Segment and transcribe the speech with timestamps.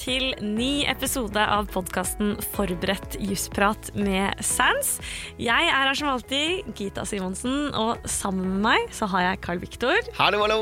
[0.00, 4.94] til ny episode av podkasten Forberedt jusprat med Sans.
[5.40, 9.62] Jeg er her som alltid Gita Simonsen, og sammen med meg så har jeg Carl
[9.62, 10.10] Viktor.
[10.18, 10.60] Hallo, hallo!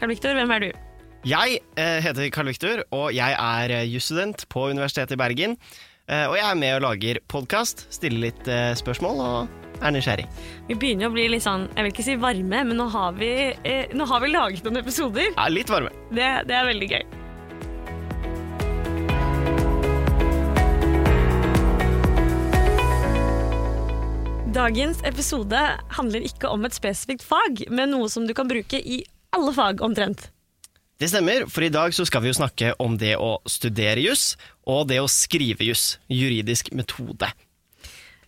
[0.00, 0.70] Carl Viktor, hvem er du?
[1.28, 5.58] Jeg eh, heter Carl Viktor, og jeg er eh, jusstudent på Universitetet i Bergen.
[6.10, 10.26] Eh, og jeg er med og lager podkast, stiller litt spørsmål og er nysgjerrig.
[10.68, 13.32] Vi begynner å bli litt sånn, jeg vil ikke si varme, men nå har vi,
[13.64, 15.32] eh, nå har vi laget noen episoder.
[15.36, 15.92] Ja, litt varme.
[16.10, 17.02] Det, det er veldig gøy.
[24.50, 25.58] Dagens episode
[25.94, 28.96] handler ikke om et spesifikt fag, men noe som du kan bruke i
[29.30, 30.24] alle fag omtrent.
[30.98, 34.34] Det stemmer, for i dag så skal vi jo snakke om det å studere juss,
[34.66, 36.00] og det å skrive juss.
[36.10, 37.30] Juridisk metode.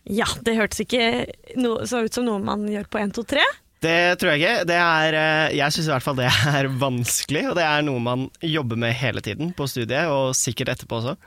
[0.07, 1.27] Ja, det hørtes ikke
[1.59, 3.43] no så ut som noe man gjør på 1, 2, 3.
[3.83, 4.67] Det tror jeg ikke.
[4.69, 8.03] Det er, eh, jeg syns i hvert fall det er vanskelig, og det er noe
[8.03, 11.17] man jobber med hele tiden på studiet, og sikkert etterpå også.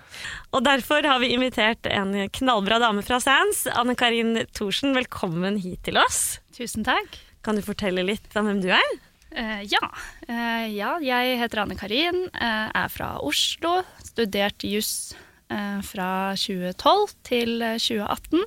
[0.56, 4.96] Og derfor har vi invitert en knallbra dame fra Sands, Anne Karin Thorsen.
[4.96, 6.40] Velkommen hit til oss.
[6.56, 7.20] Tusen takk.
[7.44, 8.96] Kan du fortelle litt om hvem du er?
[9.36, 9.82] Uh, ja.
[10.24, 13.82] Uh, ja, jeg heter Anne Karin, uh, er fra Oslo.
[14.06, 15.12] Studert juss
[15.50, 18.44] eh, fra 2012 til eh, 2018.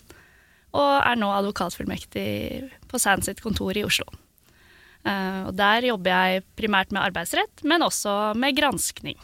[0.78, 2.30] Og er nå advokatfullmektig
[2.90, 4.06] på Sand sitt kontor i Oslo.
[5.08, 9.18] Eh, og der jobber jeg primært med arbeidsrett, men også med granskning.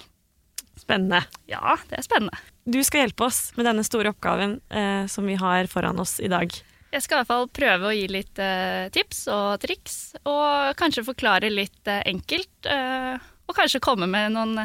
[0.79, 1.21] Spennende.
[1.49, 2.39] Ja, det er spennende.
[2.65, 6.31] Du skal hjelpe oss med denne store oppgaven eh, som vi har foran oss i
[6.31, 6.49] dag.
[6.95, 11.05] Jeg skal i hvert fall prøve å gi litt eh, tips og triks, og kanskje
[11.05, 12.69] forklare litt eh, enkelt.
[12.71, 13.15] eh,
[13.45, 14.55] og kanskje komme med noen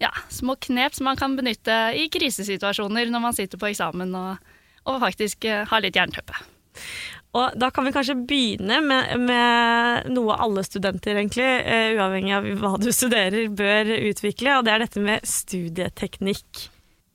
[0.00, 4.50] ja, små knep som man kan benytte i krisesituasjoner når man sitter på eksamen og,
[4.88, 6.38] og faktisk ha litt jernteppe.
[7.30, 12.48] Og da kan vi kanskje begynne med, med noe alle studenter, egentlig, uh, uavhengig av
[12.58, 16.64] hva du studerer, bør utvikle, og det er dette med studieteknikk.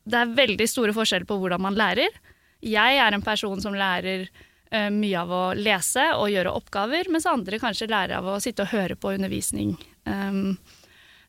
[0.06, 2.16] Det er veldig store forskjeller på hvordan man lærer.
[2.64, 7.28] Jeg er en person som lærer uh, mye av å lese og gjøre oppgaver, mens
[7.28, 9.76] andre kanskje lærer av å sitte og høre på undervisning.
[10.08, 10.56] Um,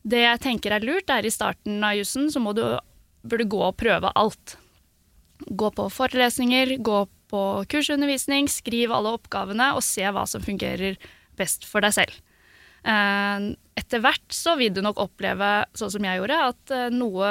[0.06, 2.62] det jeg tenker er lurt, er i starten av jussen så må du,
[3.26, 4.54] bør du gå og prøve alt.
[5.44, 10.96] Gå på forelesninger, gå på kursundervisning, skriv alle oppgavene og se hva som fungerer
[11.36, 12.18] best for deg selv.
[12.86, 17.28] Eh, Etter hvert så vil du nok oppleve, sånn som jeg gjorde, at eh, noe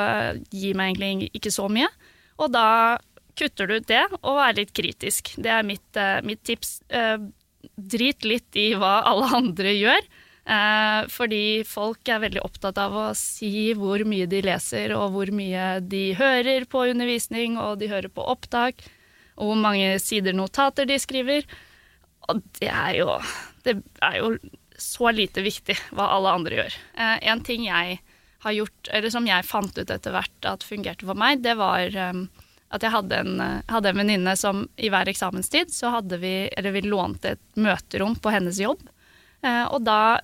[0.54, 1.90] gir meg egentlig ikke så mye.
[2.38, 3.00] Og da
[3.40, 5.34] kutter du ut det og er litt kritisk.
[5.42, 6.78] Det er mitt, eh, mitt tips.
[7.76, 10.06] Drit litt i hva alle andre gjør.
[10.46, 15.32] Eh, fordi folk er veldig opptatt av å si hvor mye de leser, og hvor
[15.34, 18.84] mye de hører på undervisning, og de hører på opptak,
[19.36, 21.48] og hvor mange sider notater de skriver.
[22.30, 23.18] Og det er jo,
[23.66, 24.36] det er jo
[24.78, 26.78] så lite viktig hva alle andre gjør.
[26.94, 27.98] Eh, en ting jeg
[28.46, 31.90] har gjort, eller som jeg fant ut etter hvert at fungerte for meg, det var
[31.90, 32.22] eh,
[32.76, 33.42] at jeg hadde en,
[33.72, 38.18] hadde en venninne som i hver eksamenstid så hadde vi, eller vi lånte et møterom
[38.20, 38.82] på hennes jobb.
[39.46, 40.18] Og da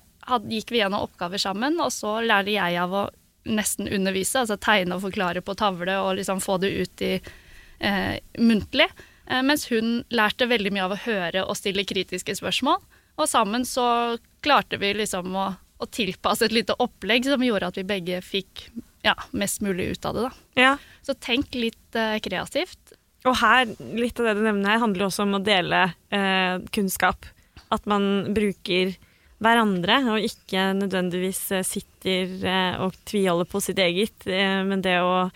[0.48, 3.06] gikk vi gjennom oppgaver sammen, og så lærte jeg av å
[3.42, 8.14] nesten undervise, altså tegne og forklare på tavle og liksom få det ut i eh,
[8.38, 8.86] muntlig.
[9.26, 12.78] Eh, mens hun lærte veldig mye av å høre og stille kritiske spørsmål.
[13.20, 17.78] Og sammen så klarte vi liksom å, å tilpasse et lite opplegg som gjorde at
[17.80, 18.68] vi begge fikk
[19.02, 20.26] ja, mest mulig ut av det.
[20.26, 20.62] Da.
[20.62, 20.72] Ja.
[21.02, 22.94] Så tenk litt eh, kreativt.
[23.28, 25.84] Og her, litt av det du nevner her, handler også om å dele
[26.14, 27.26] eh, kunnskap.
[27.72, 28.94] At man bruker
[29.42, 34.98] hverandre, og ikke nødvendigvis eh, sitter eh, og tviholder på sitt eget, eh, men det
[35.02, 35.26] å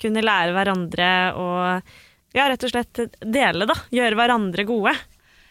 [0.00, 1.92] kunne lære hverandre og
[2.36, 3.76] ja, rett og slett dele, da.
[3.96, 4.92] Gjøre hverandre gode.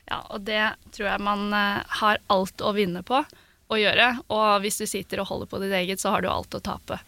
[0.06, 0.62] Ja, og det
[0.94, 4.12] tror jeg man har alt å vinne på å gjøre.
[4.30, 7.00] Og hvis du sitter og holder på ditt eget, så har du alt å tape.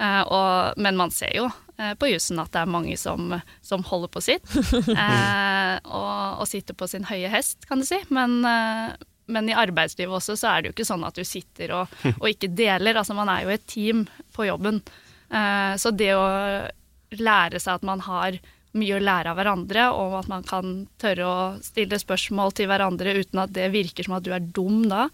[0.00, 1.46] Eh, og, men man ser jo
[2.00, 3.30] på jussen at det er mange som,
[3.62, 4.50] som holder på sitt.
[5.06, 8.02] eh, og, og sitter på sin høye hest, kan du si.
[8.10, 8.40] Men,
[9.32, 12.28] men i arbeidslivet også så er det jo ikke sånn at du sitter og, og
[12.30, 13.00] ikke deler.
[13.00, 14.04] Altså man er jo et team
[14.36, 14.82] på jobben.
[15.30, 16.26] Eh, så det å
[17.18, 18.38] lære seg at man har
[18.78, 23.16] mye å lære av hverandre, og at man kan tørre å stille spørsmål til hverandre
[23.18, 25.08] uten at det virker som at du er dum da.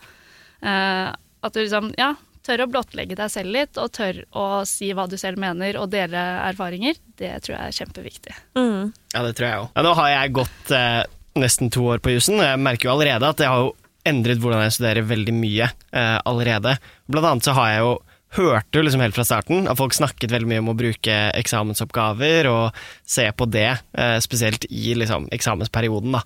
[0.61, 1.09] Eh,
[1.47, 2.13] at du liksom, ja,
[2.47, 5.91] tør å blottlegge deg selv litt, og tør å si hva du selv mener, og
[5.95, 8.37] dele erfaringer, det tror jeg er kjempeviktig.
[8.59, 8.93] Mm.
[9.15, 9.73] Ja, det tror jeg òg.
[9.73, 11.03] Ja, nå har jeg gått eh,
[11.41, 13.75] nesten to år på jussen, og jeg merker jo allerede at jeg har jo
[14.07, 16.77] endret hvordan jeg studerer veldig mye eh, allerede.
[17.11, 17.95] Blant annet så har jeg jo
[18.37, 22.49] hørte jo liksom helt fra starten at folk snakket veldig mye om å bruke eksamensoppgaver
[22.51, 26.23] og se på det, eh, spesielt i liksom eksamensperioden, da.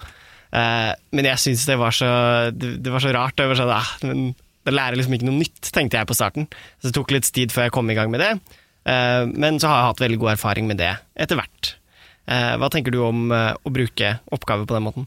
[0.50, 3.36] Eh, men jeg syns det, var så- det, det var så rart.
[3.36, 4.34] Det var sånn, ah, men
[4.66, 6.48] det lærer liksom ikke noe nytt, tenkte jeg på starten.
[6.80, 8.32] Så det tok litt tid før jeg kom i gang med det.
[8.90, 11.74] Eh, men så har jeg hatt veldig god erfaring med det etter hvert.
[12.26, 15.06] Eh, hva tenker du om eh, å bruke oppgaver på den måten?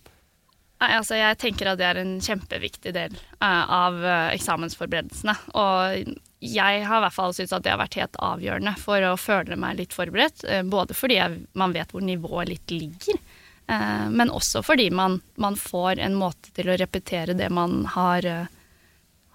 [0.84, 5.36] Nei, altså jeg tenker at det er en kjempeviktig del uh, av uh, eksamensforberedelsene.
[5.56, 6.10] Og
[6.44, 9.56] jeg har i hvert fall syntes at det har vært helt avgjørende for å føle
[9.60, 10.44] meg litt forberedt.
[10.44, 11.22] Uh, både fordi
[11.56, 13.22] man vet hvor nivået litt ligger,
[13.64, 18.26] men også fordi man, man, får en måte til å repetere det man har,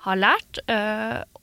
[0.04, 0.60] har lært.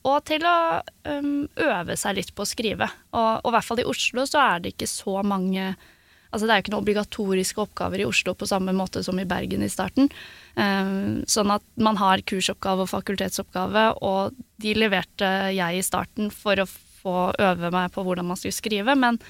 [0.06, 2.88] og til å øve seg litt på å skrive.
[3.10, 5.74] Og, og, i hvert fall i Oslo så er det ikke så mange
[6.36, 9.28] Altså det er jo ikke noen obligatoriske oppgaver i Oslo på samme måte som i
[9.28, 10.10] Bergen i starten.
[10.60, 16.60] Ehm, sånn at man har kursoppgave og fakultetsoppgave, og de leverte jeg i starten for
[16.60, 19.22] å få øve meg på hvordan man skulle skrive, men,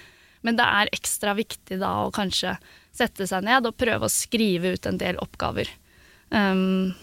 [0.42, 2.56] men det er ekstra viktig da å kanskje
[2.96, 5.70] sette seg ned og prøve å skrive ut en del oppgaver.
[6.34, 6.96] Um,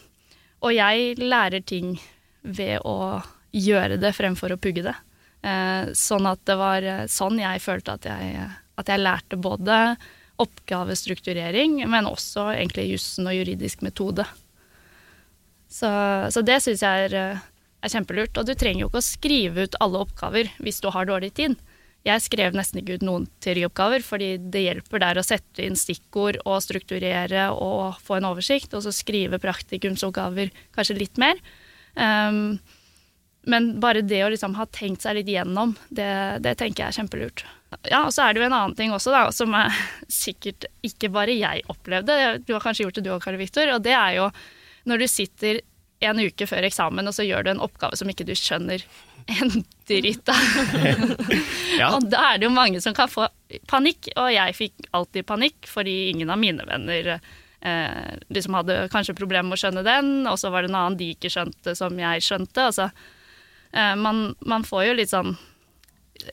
[0.64, 1.94] og jeg lærer ting
[2.42, 3.20] ved å
[3.54, 4.96] gjøre det fremfor å pugge det.
[5.46, 9.78] Uh, sånn at det var sånn jeg følte at jeg at jeg lærte både
[10.42, 14.24] oppgavestrukturering, men også egentlig jussen og juridisk metode.
[15.72, 15.90] Så,
[16.32, 18.36] så det syns jeg er, er, kjempelurt.
[18.36, 21.56] Og du trenger jo ikke å skrive ut alle oppgaver hvis du har dårlig tid.
[22.02, 26.40] Jeg skrev nesten ikke ut noen teorioppgaver, fordi det hjelper der å sette inn stikkord
[26.42, 31.38] og strukturere og få en oversikt, og så skrive praktikumsoppgaver kanskje litt mer.
[31.94, 32.58] Um,
[33.46, 36.10] men bare det å liksom ha tenkt seg litt gjennom, det,
[36.42, 37.46] det tenker jeg er kjempelurt.
[37.88, 39.74] Ja, og så er det jo en annen ting også, da, som er
[40.22, 42.38] sikkert ikke bare jeg opplevde.
[42.46, 43.70] Du har kanskje gjort det du òg, Karl Viktor.
[43.76, 44.30] Og det er jo
[44.88, 45.62] når du sitter
[46.02, 48.82] en uke før eksamen, og så gjør du en oppgave som ikke du skjønner
[49.30, 49.52] en
[49.90, 50.42] dritt av.
[51.80, 51.92] ja.
[51.94, 53.28] Og da er det jo mange som kan få
[53.70, 59.14] panikk, og jeg fikk alltid panikk fordi ingen av mine venner eh, liksom hadde kanskje
[59.18, 61.94] problemer med å skjønne den, og så var det en annen de ikke skjønte som
[62.02, 62.66] jeg skjønte.
[62.72, 62.90] Altså,
[63.72, 65.34] Eh, man, man, får jo litt sånn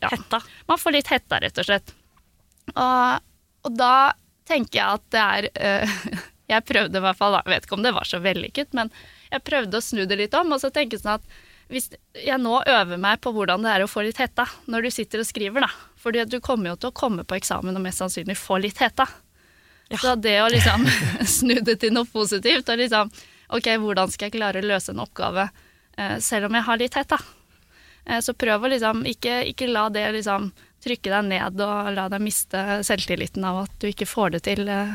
[0.02, 0.42] ja, Hetta.
[0.68, 1.94] Man får litt hetta, rett og slett.
[2.74, 3.28] Og,
[3.66, 3.94] og da
[4.50, 6.02] tenker jeg at det er uh,
[6.50, 8.88] Jeg prøvde i hvert fall, jeg vet ikke om det var så vellykket, men
[9.30, 11.36] jeg prøvde å snu det litt om, og så tenker jeg sånn at
[11.70, 14.90] hvis jeg nå øver meg på hvordan det er å få litt hetta når du
[14.96, 15.70] sitter og skriver, da.
[16.02, 19.06] Fordi du kommer jo til å komme på eksamen og mest sannsynlig få litt hetta.
[19.94, 20.02] Ja.
[20.02, 20.90] Så det å liksom
[21.38, 23.14] snu det til noe positivt og liksom
[23.50, 25.48] Ok, hvordan skal jeg klare å løse en oppgave
[26.00, 27.20] Eh, selv om jeg har litt hett, da.
[27.20, 27.39] Eh,
[28.26, 30.50] så prøv å liksom ikke, ikke la det liksom
[30.84, 34.70] trykke deg ned og la deg miste selvtilliten av at du ikke får det til
[34.72, 34.94] eh,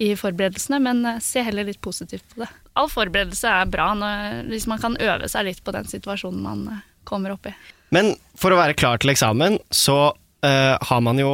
[0.00, 2.48] i forberedelsene, men se heller litt positivt på det.
[2.80, 6.80] All forberedelse er bra når, hvis man kan øve seg litt på den situasjonen man
[7.08, 7.54] kommer opp i.
[7.94, 11.30] Men for å være klar til eksamen, så uh, har man jo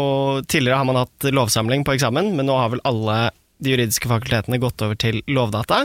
[0.49, 3.19] Tidligere har man hatt lovsamling på eksamen, men nå har vel alle
[3.63, 5.85] de juridiske fakultetene gått over til Lovdata.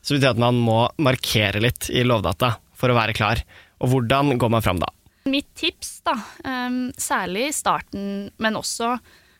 [0.00, 3.44] Så det betyr at man må markere litt i Lovdata for å være klar.
[3.82, 4.88] Og hvordan går man fram da?
[5.30, 8.06] Mitt tips, da, um, særlig i starten,
[8.42, 8.96] men også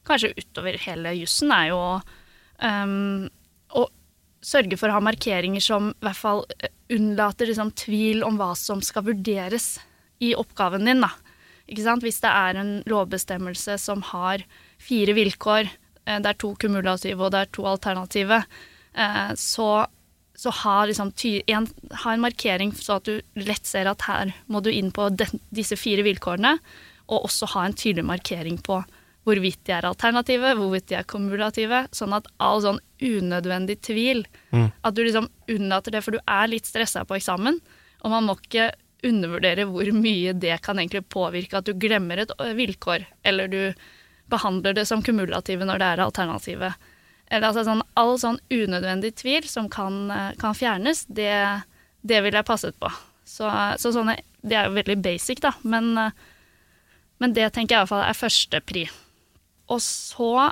[0.07, 1.81] kanskje utover hele jussen, er jo
[2.63, 3.27] um,
[3.79, 3.87] å
[4.43, 8.53] sørge for å ha markeringer som i hvert fall eh, unnlater liksom, tvil om hva
[8.59, 9.77] som skal vurderes
[10.23, 11.03] i oppgaven din.
[11.03, 11.13] Da.
[11.67, 14.43] Hvis det er en lovbestemmelse som har
[14.83, 15.71] fire vilkår,
[16.07, 18.43] eh, det er to kumulative og det er to alternative,
[18.95, 19.71] eh, så
[20.43, 21.13] så ha, liksom
[21.47, 21.69] en,
[22.03, 25.29] ha, en, markering så at du lett ser at her må du inn på de,
[25.55, 26.57] disse fire vilkårene,
[27.13, 28.81] og også ha en tydelig markering på
[29.23, 34.69] hvorvidt de er alternative, hvorvidt de er kumulative, sånn at all sånn unødvendig tvil mm.
[34.83, 37.61] At du liksom unnlater det, for du er litt stressa på eksamen,
[38.03, 38.73] og man må ikke
[39.07, 43.61] undervurdere hvor mye det kan egentlig påvirke at du glemmer et vilkår, eller du
[44.33, 46.73] behandler det som kumulative når det er alternative.
[47.33, 51.33] Eller altså sånn, all sånn unødvendig tvil som kan, eh, kan fjernes, det,
[52.05, 52.91] det vil jeg passet på.
[53.25, 53.49] Så,
[53.81, 56.13] så, sånne Det er jo veldig basic, da, men, eh,
[57.23, 58.85] men det tenker jeg i hvert fall er første pri.
[59.73, 60.51] Og så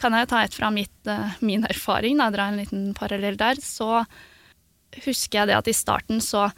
[0.00, 3.62] kan jeg ta et fra mitt, eh, min erfaring, da, dra en liten parallell der.
[3.62, 4.02] Så
[5.04, 6.48] husker jeg det at i starten så,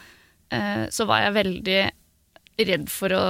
[0.48, 1.80] så var jeg veldig
[2.68, 3.24] redd for å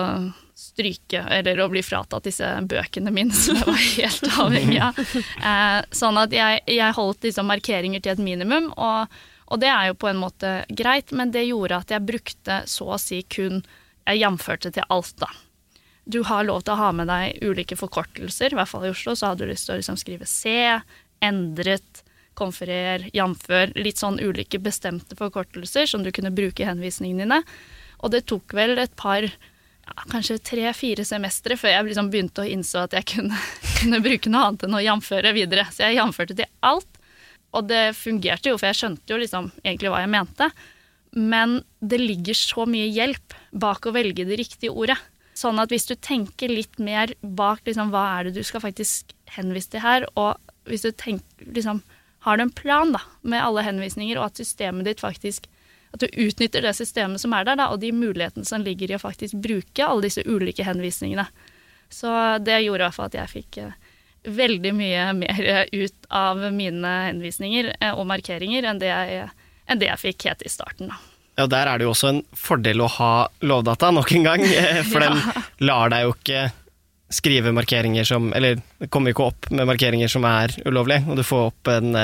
[0.58, 5.02] stryke eller å bli fratatt disse bøkene mine som jeg var helt avhengig av.
[5.50, 9.90] Eh, sånn at jeg, jeg holdt liksom markeringer til et minimum, og, og, det er
[9.90, 13.62] jo på en måte greit, men det gjorde at jeg brukte så å si kun
[14.08, 15.28] Jeg jamførte til alt, da.
[16.08, 19.12] Du har lov til å ha med deg ulike forkortelser, i hvert fall i Oslo,
[19.12, 20.54] så hadde du lyst til å liksom skrive C,
[21.20, 22.00] endret,
[22.38, 27.42] konferer, jamfør, litt sånn ulike bestemte forkortelser som du kunne bruke i henvisningene dine.
[28.00, 29.28] Og det tok vel et par
[30.10, 33.42] kanskje tre-fire semestre før jeg liksom begynte å innse at jeg kunne,
[33.80, 35.66] kunne, bruke noe annet enn å jamføre videre.
[35.72, 36.90] Så jeg jamførte til alt.
[37.56, 40.50] Og det fungerte jo, for jeg skjønte jo liksom egentlig hva jeg mente.
[41.16, 44.98] Men det ligger så mye hjelp bak å velge det riktige ordet.
[45.38, 49.14] Sånn at hvis du tenker litt mer bak liksom, hva er det du skal faktisk
[49.36, 50.36] henvise til her, og
[50.68, 51.80] hvis du tenker, liksom,
[52.26, 55.46] har du en plan da, med alle henvisninger, og at systemet ditt faktisk
[55.94, 58.96] At du utnytter det systemet som er der, da, og de mulighetene som ligger i
[58.98, 61.24] å faktisk bruke alle disse ulike henvisningene.
[61.88, 62.10] Så
[62.44, 63.76] det gjorde i hvert fall at jeg fikk eh,
[64.28, 69.28] veldig mye mer ut av mine henvisninger eh, og markeringer enn det jeg,
[69.68, 70.92] enn det jeg fikk helt i starten.
[70.92, 71.00] da.
[71.38, 73.12] Ja, Der er det jo også en fordel å ha
[73.46, 75.12] Lovdata nok en gang, eh, for Ja.
[75.14, 76.48] den lar deg jo ikke
[77.08, 78.58] skrive markeringer som Eller
[78.92, 81.94] kommer ikke opp med markeringer som er ulovlige, og du får opp en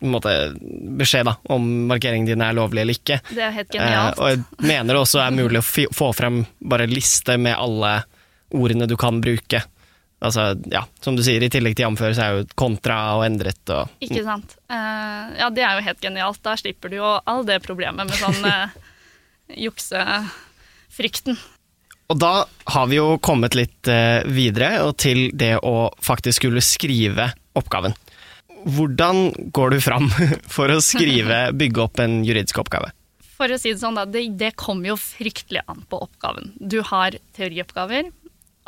[0.00, 0.32] måte,
[0.98, 3.20] beskjed da, om markeringene dine er lovlige eller ikke.
[3.30, 4.18] Det er helt Eh, genialt.
[4.18, 8.02] og jeg mener det også er mulig å få frem bare liste med alle
[8.54, 9.62] ordene du kan bruke.
[10.24, 13.68] Altså, ja, som du sier, i tillegg til jamfør, så er jo kontra og endret
[13.74, 14.56] og Ikke sant.
[14.72, 16.40] Eh, ja, det er jo helt genialt.
[16.42, 18.72] Da slipper du jo all det problemet med sånn uh,
[19.52, 21.36] juksefrykten.
[22.08, 22.32] Og da
[22.70, 27.96] har vi jo kommet litt eh, videre og til det å faktisk skulle skrive oppgaven.
[28.64, 30.08] Hvordan går du fram
[30.56, 32.92] for å skrive, bygge opp en juridisk oppgave?
[33.36, 36.54] For å si det sånn, det, det kommer jo fryktelig an på oppgaven.
[36.56, 38.08] Du har teorioppgaver,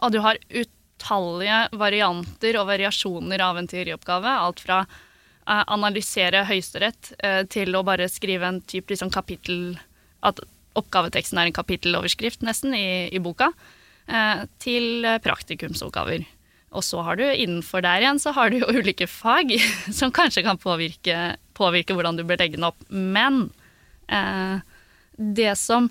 [0.04, 4.34] og du har utallige varianter og variasjoner av en teorioppgave.
[4.44, 9.78] Alt fra eh, analysere Høyesterett eh, til å bare skrive en type liksom, kapittel
[10.20, 10.42] At
[10.78, 13.54] oppgaveteksten er en kapitteloverskrift, nesten, i, i boka.
[14.08, 16.28] Eh, til praktikumsoppgaver.
[16.76, 19.54] Og så har du innenfor der igjen så har du jo ulike fag
[19.94, 22.80] som kanskje kan påvirke, påvirke hvordan du bør legge den opp.
[22.88, 23.48] Men
[24.06, 24.60] eh,
[25.16, 25.90] det som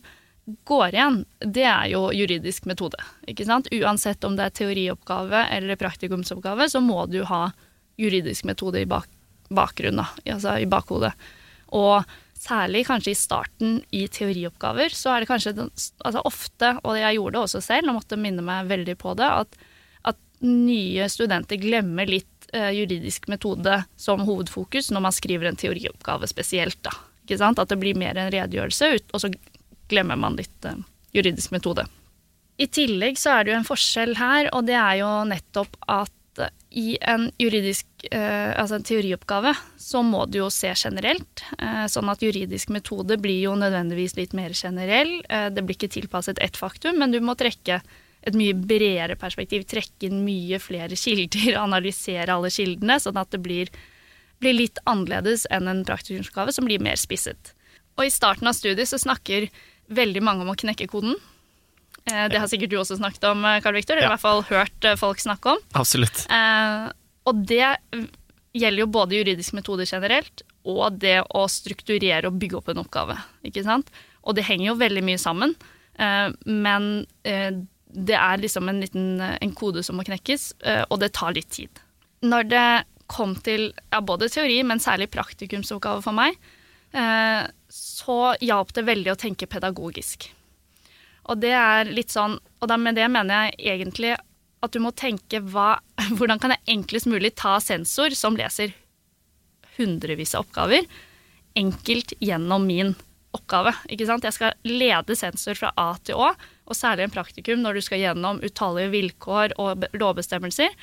[0.67, 3.01] går igjen, det er jo juridisk metode.
[3.27, 3.67] Ikke sant?
[3.75, 7.49] Uansett om det er teorioppgave eller praktikumsoppgave, så må du ha
[7.99, 9.09] juridisk metode i bak,
[9.49, 11.11] bakgrunnen, altså i bakhodet.
[11.75, 12.05] Og
[12.37, 17.35] særlig kanskje i starten i teorioppgaver, så er det kanskje altså ofte, og jeg gjorde
[17.35, 19.59] det også selv, og måtte minne meg veldig på det, at
[20.39, 26.79] nye studenter glemmer litt eh, juridisk metode som hovedfokus når man skriver en teorioppgave spesielt.
[26.85, 26.93] Da.
[27.25, 27.59] Ikke sant?
[27.59, 29.31] At det blir mer en redegjørelse, ut, og så
[29.91, 30.77] glemmer man litt eh,
[31.17, 31.87] juridisk metode.
[32.57, 36.43] I tillegg så er det jo en forskjell her, og det er jo nettopp at
[36.43, 41.41] eh, i en juridisk, altså en teorioppgave, så må du jo se generelt.
[41.89, 45.15] Sånn at juridisk metode blir jo nødvendigvis litt mer generell.
[45.25, 47.79] Det blir ikke tilpasset ett faktum, men du må trekke
[48.27, 49.63] et mye bredere perspektiv.
[49.69, 53.71] Trekke inn mye flere kilder, analysere alle kildene, sånn at det blir,
[54.43, 57.53] blir litt annerledes enn en praktikumsoppgave som blir mer spisset.
[57.97, 59.47] Og i starten av studiet så snakker
[59.89, 61.15] veldig mange om å knekke koden.
[62.07, 64.11] Eh, det har sikkert du også snakket om, Karl Viktor, eller Ja.
[64.11, 65.63] i hvert fall hørt eh, folk snakke om.
[65.79, 66.25] Absolutt.
[66.29, 66.91] Eh,
[67.27, 67.71] og det
[68.57, 73.15] gjelder jo både juridisk metode generelt, og det å strukturere og bygge opp en oppgave.
[73.47, 73.89] Ikke sant?
[74.27, 75.55] Og det henger jo veldig mye sammen,
[75.97, 76.87] eh, men
[77.23, 77.55] eh,
[77.93, 81.35] det er liksom en liten eh, en kode som må knekkes, eh, og det tar
[81.37, 81.81] litt tid.
[82.25, 82.69] Når det
[83.07, 86.35] kom til ja, både teori, men særlig praktikumsoppgave for meg,
[86.91, 90.29] eh, så hjalp det veldig å tenke pedagogisk.
[91.27, 94.15] Og det er litt sånn, og med det mener jeg egentlig
[94.63, 95.77] at du må tenke hva,
[96.17, 98.75] hvordan kan jeg enklest mulig ta sensor som leser
[99.77, 100.87] hundrevis av oppgaver,
[101.57, 102.95] enkelt gjennom min
[103.35, 103.73] oppgave.
[103.93, 104.25] Ikke sant?
[104.25, 106.31] Jeg skal lede sensor fra A til Å,
[106.67, 110.73] og særlig en praktikum når du skal gjennom utallige vilkår og lovbestemmelser.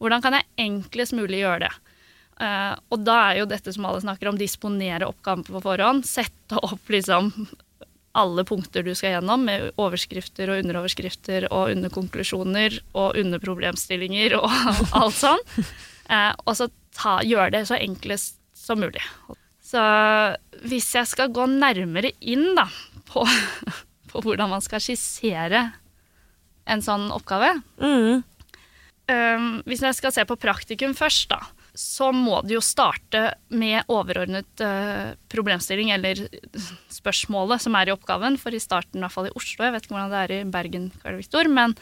[0.00, 1.74] Hvordan kan jeg enklest mulig gjøre det?
[2.34, 6.06] Uh, og da er jo dette som alle snakker om, disponere oppgaven på forhånd.
[6.08, 7.30] Sette opp liksom
[8.14, 14.50] alle punkter du skal gjennom, med overskrifter og underoverskrifter og underkonklusjoner og underproblemstillinger og
[15.00, 15.42] alt sånn.
[16.10, 19.02] Uh, og så ta, gjøre det så enklest som mulig.
[19.64, 19.82] Så
[20.68, 22.68] hvis jeg skal gå nærmere inn da,
[23.10, 23.24] på,
[24.14, 25.66] på hvordan man skal skissere
[26.70, 27.50] en sånn oppgave
[27.82, 28.22] Mm.
[29.10, 31.40] um, Hvis jeg skal se på praktikum først, da,
[31.74, 36.22] så må du jo starte med overordnet uh, problemstilling, eller
[36.88, 38.38] spørsmålet som er i oppgaven.
[38.40, 40.44] For i starten, i hvert fall i Oslo, jeg vet ikke hvordan det er i
[40.54, 41.74] Bergen, Karl Viktor, men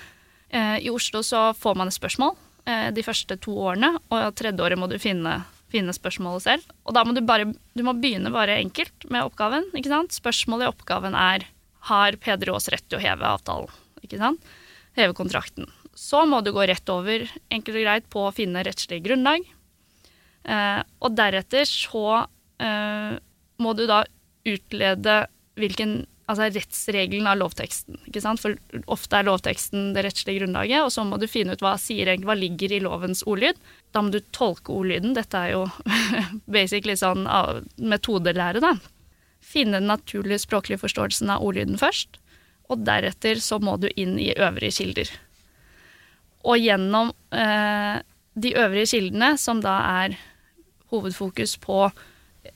[0.55, 4.65] uh, i Oslo så får man et spørsmål uh, de første to årene, og tredje
[4.65, 6.77] året må du finne, finne spørsmålet selv.
[6.89, 9.71] Og da må du bare du må begynne bare enkelt med oppgaven.
[9.77, 10.17] ikke sant?
[10.17, 11.47] Spørsmålet i oppgaven er
[11.91, 13.71] har Peder Aas rett til å heve avtalen?
[14.03, 14.53] ikke sant?
[14.99, 15.69] Heve kontrakten.
[15.95, 19.45] Så må du gå rett over enkelt og greit på å finne rettslig grunnlag.
[20.45, 22.25] Eh, og deretter så
[22.63, 23.13] eh,
[23.63, 24.03] må du da
[24.49, 25.23] utlede
[25.61, 27.99] hvilken altså rettsregelen av lovteksten.
[28.09, 28.41] ikke sant?
[28.41, 28.57] For
[28.95, 32.31] ofte er lovteksten det rettslige grunnlaget, og så må du finne ut hva, sier, egentlig-
[32.31, 33.59] hva ligger i lovens ordlyd.
[33.93, 35.15] Da må du tolke ordlyden.
[35.19, 35.67] Dette er jo
[36.59, 37.27] basically sånn
[37.77, 38.73] metodelære, da.
[39.43, 42.19] Finne den naturlige språklige forståelsen av ordlyden først.
[42.73, 45.11] og deretter så må du inn i øvrige kilder.
[46.49, 47.99] Og gjennom eh,
[48.33, 50.17] de øvrige kildene, som da er
[50.93, 51.85] hovedfokus på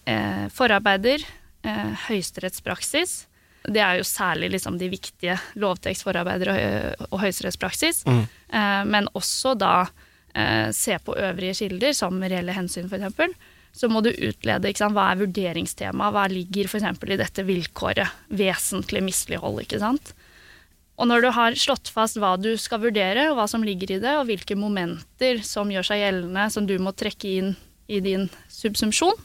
[0.09, 1.25] eh, forarbeider,
[1.67, 3.27] eh, høyesterettspraksis
[3.67, 8.05] Det er jo særlig liksom, de viktige lovtekstforarbeider og, og høyesterettspraksis.
[8.07, 8.25] Mm.
[8.55, 9.89] Eh, men også da
[10.35, 13.35] eh, se på øvrige kilder, som reelle hensyn, f.eks.
[13.77, 16.87] Så må du utlede sant, hva er vurderingstema, hva ligger f.eks.
[17.05, 18.23] i dette vilkåret.
[18.33, 20.15] Vesentlig mislighold, ikke sant.
[20.97, 24.01] Og når du har slått fast hva du skal vurdere, og hva som ligger i
[24.01, 27.53] det, og hvilke momenter som gjør seg gjeldende, som du må trekke inn
[27.93, 29.21] i din subsumsjon,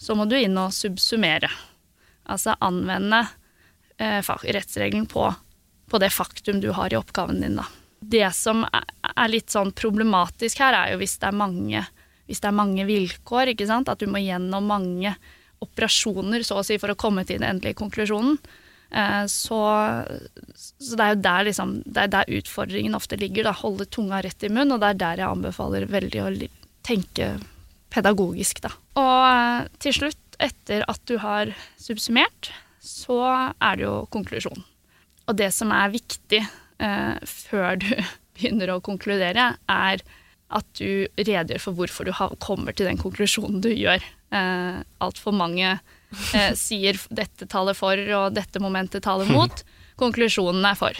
[0.00, 1.50] så må du inn og subsumere.
[2.30, 3.24] Altså anvende
[3.98, 5.26] eh, rettsregelen på,
[5.90, 7.66] på, det faktum du har i oppgaven din, da.
[8.00, 11.82] Det som er litt sånn problematisk her, er jo hvis det er mange,
[12.30, 13.90] hvis det er mange vilkår, ikke sant.
[13.90, 15.16] At du må gjennom mange
[15.60, 18.38] operasjoner, så å si, for å komme til den endelige konklusjonen.
[18.90, 19.58] Eh, så,
[20.54, 23.50] så, det er jo der, liksom, det er der utfordringen ofte ligger.
[23.50, 23.54] Da.
[23.60, 26.30] Holde tunga rett i munnen, og det er der jeg anbefaler veldig å
[26.86, 27.34] tenke
[27.92, 28.62] pedagogisk.
[28.66, 28.72] Da.
[29.00, 33.20] Og eh, til slutt, etter at du har subsumert, så
[33.60, 34.64] er det jo konklusjon.
[35.28, 37.90] Og det som er viktig eh, før du
[38.38, 40.06] begynner å konkludere, er
[40.50, 44.02] at du redegjør for hvorfor du kommer til den konklusjonen du gjør.
[44.34, 49.62] Eh, Altfor mange eh, sier 'dette taler for', og 'dette momentet taler mot'.
[50.00, 50.96] Konklusjonen er for.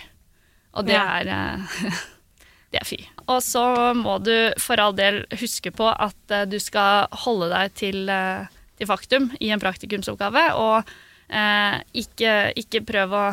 [0.78, 1.90] Og det er eh,
[2.70, 3.00] Det er fy.
[3.26, 3.64] Og så
[3.98, 8.46] må du for all del huske på at eh, du skal holde deg til, eh,
[8.78, 10.86] til faktum i en praktikumsoppgave, og
[11.26, 13.28] eh, ikke, ikke prøv å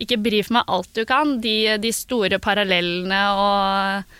[0.00, 1.34] Ikke brif med alt du kan.
[1.44, 4.14] De, de store parallellene og,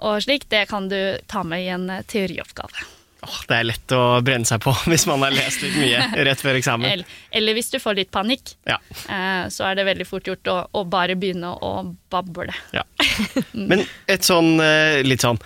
[0.00, 0.98] og slik, det kan du
[1.30, 2.88] ta med i en teorioppgave.
[3.20, 6.40] Oh, det er lett å brenne seg på hvis man har lest litt mye rett
[6.40, 6.88] før eksamen.
[6.88, 8.78] Eller, eller hvis du får litt panikk, ja.
[9.12, 11.72] eh, så er det veldig fort gjort å, å bare begynne å
[12.12, 12.54] bable.
[12.76, 12.86] Ja.
[13.52, 15.40] Men et sånn eh, litt sånn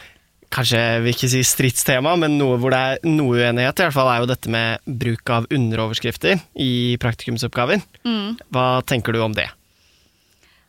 [0.54, 4.06] Kanskje vil ikke si stridstema, men noe hvor det er noe uenighet, i hvert fall
[4.12, 7.82] er jo dette med bruk av underoverskrifter i praktikumsoppgaver.
[8.06, 8.36] Mm.
[8.54, 9.48] Hva tenker du om det?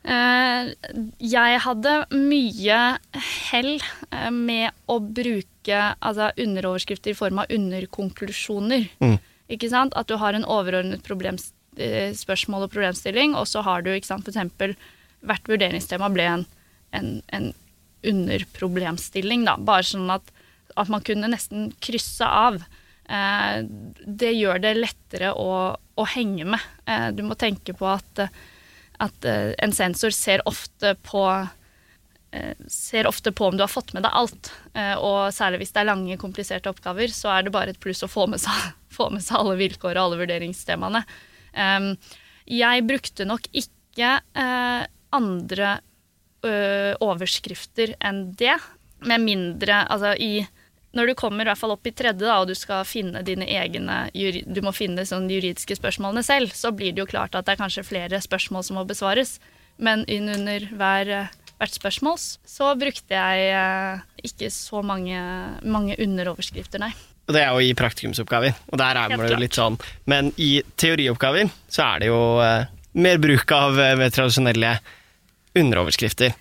[0.06, 0.68] Eh,
[1.18, 2.80] jeg hadde mye
[3.50, 8.86] hell eh, med å bruke altså, underoverskrifter i form av underkonklusjoner.
[9.02, 9.16] Mm.
[9.56, 9.96] Ikke sant?
[9.98, 14.26] At du har en overordnet eh, spørsmål og problemstilling, og så har du ikke sant,
[14.26, 14.76] for eksempel
[15.26, 16.48] hvert vurderingstema ble en,
[16.94, 17.52] en, en
[18.06, 19.46] underproblemstilling.
[19.48, 19.56] Da.
[19.58, 20.30] Bare sånn at,
[20.76, 22.60] at, man kunne nesten krysse av.
[23.10, 23.58] Eh,
[24.06, 26.70] det gjør det lettere å, å henge med.
[26.86, 28.28] Eh, du må tenke på at
[29.02, 33.94] at uh, en sensor ser ofte på uh, ser ofte på om du har fått
[33.96, 34.52] med deg alt.
[34.76, 38.04] Uh, og særlig hvis det er lange, kompliserte oppgaver, så er det bare et pluss
[38.06, 41.04] å få med seg, få med seg alle vilkår og alle vurderingstemaene.
[42.46, 44.10] Jeg brukte nok ikke
[45.16, 45.70] andre
[47.00, 48.58] overskrifter enn det,
[49.08, 50.44] med mindre Altså i
[50.96, 53.46] når du kommer i hvert fall opp i tredje da, og du skal finne dine
[53.46, 57.56] egne du må finne sånn juridiske spørsmålene selv, så blir det jo klart at det
[57.56, 59.36] er kanskje flere spørsmål som må besvares.
[59.76, 61.12] Men under hver,
[61.60, 65.20] hvert spørsmål så brukte jeg eh, ikke så mange,
[65.62, 66.94] mange underoverskrifter, nei.
[67.26, 69.76] Og det er jo i praktikumsoppgaver, og der er det jo litt sånn.
[70.06, 72.68] Men i teorioppgaver så er det jo eh,
[73.02, 74.76] mer bruk av eh, mer tradisjonelle
[75.56, 76.36] underoverskrifter.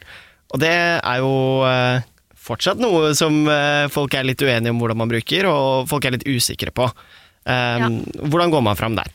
[0.54, 1.34] Og det er jo
[1.68, 2.06] eh,
[2.45, 6.17] fortsatt noe som eh, folk er litt uenige om hvordan man bruker, og folk er
[6.17, 6.88] litt usikre på.
[7.45, 7.89] Um, ja.
[8.25, 9.12] Hvordan går man fram der?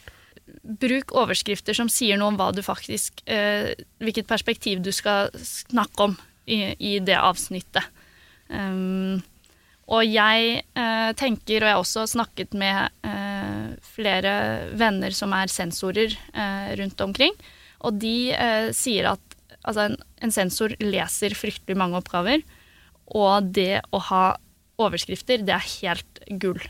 [0.60, 6.10] Bruk overskrifter som sier noe om hva du faktisk uh, Hvilket perspektiv du skal snakke
[6.10, 6.14] om
[6.46, 7.86] i, i det avsnittet.
[8.50, 9.18] Um,
[9.90, 14.34] og jeg uh, tenker, og jeg har også snakket med uh, flere
[14.78, 16.14] venner som er sensorer
[16.78, 17.34] rundt omkring,
[17.86, 18.32] og de
[18.76, 22.42] sier at altså, en, en sensor leser fryktelig mange oppgaver
[23.10, 24.24] og det å ha
[24.80, 26.60] overskrifter, det er helt gull.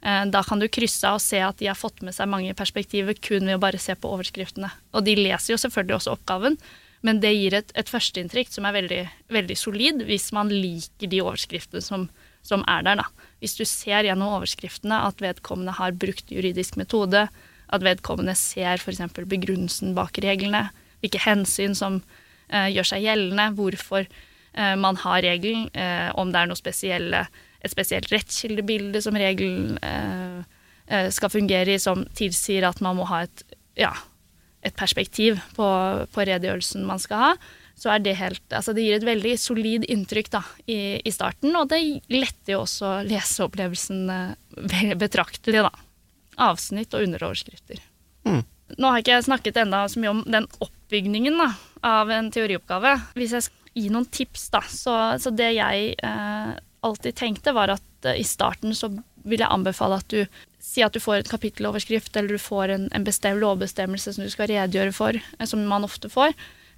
[0.00, 2.54] Eh, da kan du krysse av og se at de har fått med seg mange
[2.58, 4.70] perspektiver kun ved å bare se på overskriftene.
[4.94, 6.58] Og de leser jo selvfølgelig også oppgaven,
[7.06, 9.02] men det gir et, et førsteinntrykk som er veldig,
[9.34, 12.08] veldig, solid, hvis man liker de overskriftene som,
[12.46, 13.02] som, er der.
[13.02, 13.28] Da.
[13.42, 17.28] Hvis du ser gjennom overskriftene at vedkommende har brukt juridisk metode,
[17.68, 19.04] at vedkommende ser f.eks.
[19.28, 20.68] begrunnelsen bak reglene,
[21.02, 22.00] hvilke hensyn som
[22.48, 24.08] eh, gjør seg gjeldende, hvorfor
[24.78, 27.26] man har regelen, eh, om det er noe spesielle,
[27.62, 33.24] et spesielt rettskildebilde som regelen eh, skal fungere i, som tilsier at man må ha
[33.26, 33.42] et,
[33.78, 33.92] ja,
[34.66, 35.66] et perspektiv på,
[36.12, 37.32] på, redegjørelsen man skal ha,
[37.78, 41.54] så er det helt Altså det gir et veldig solid inntrykk da, i, i starten,
[41.54, 41.78] og det
[42.10, 44.08] letter jo også leseopplevelsen
[45.04, 45.70] betraktelig, da.
[46.48, 47.82] Avsnitt og underoverskrifter.
[48.26, 48.42] Mm.
[48.78, 51.52] Nå har ikke jeg snakket enda så mye om den oppbygningen, da.
[51.86, 52.96] av en teorioppgave.
[53.16, 53.46] Hvis jeg
[53.78, 56.52] gi noen tips, da, så, så det jeg eh,
[56.86, 58.90] alltid tenkte, var at eh, i starten så
[59.28, 60.22] vil jeg anbefale at du
[60.68, 64.28] Si at du får en kapitteloverskrift, eller du får en, en bestemt lovbestemmelse som du
[64.28, 66.34] skal redegjøre for, eh, som man ofte får.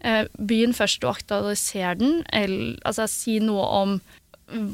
[0.07, 3.97] Eh, begynn først å aktualisere den, eller altså si noe om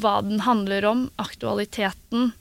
[0.02, 2.34] hva den handler om, aktualiteten.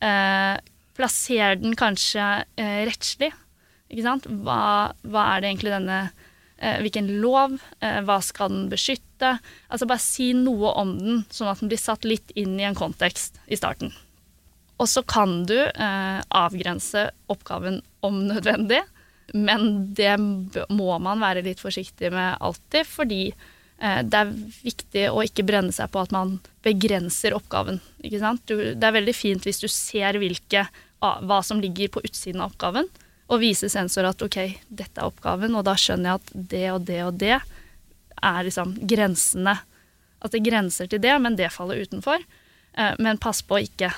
[0.00, 0.56] Eh,
[0.96, 3.32] plasser den kanskje eh, rettslig.
[3.92, 4.26] Ikke sant?
[4.26, 6.00] Hva, hva, er det egentlig denne
[6.62, 7.58] Hvilken lov?
[7.82, 9.36] Eh, hva skal den beskytte?
[9.68, 12.78] Altså bare si noe om den, sånn at den blir satt litt inn i en
[12.78, 13.92] kontekst i starten.
[14.82, 18.80] Og så kan du eh, avgrense oppgaven om nødvendig,
[19.32, 24.32] men det må man være litt forsiktig med alltid, fordi eh, det er
[24.64, 27.78] viktig å ikke brenne seg på at man begrenser oppgaven.
[28.02, 28.42] Ikke sant?
[28.50, 30.66] Det er veldig fint hvis du ser hvilke,
[30.98, 32.90] hva som ligger på utsiden av oppgaven,
[33.32, 36.86] og vise sensor at ok, dette er oppgaven, og da skjønner jeg at det og
[36.88, 37.36] det og det
[38.22, 39.56] er liksom grensene.
[40.22, 42.22] At det grenser til det, men det faller utenfor.
[42.76, 43.90] Eh, men pass på å ikke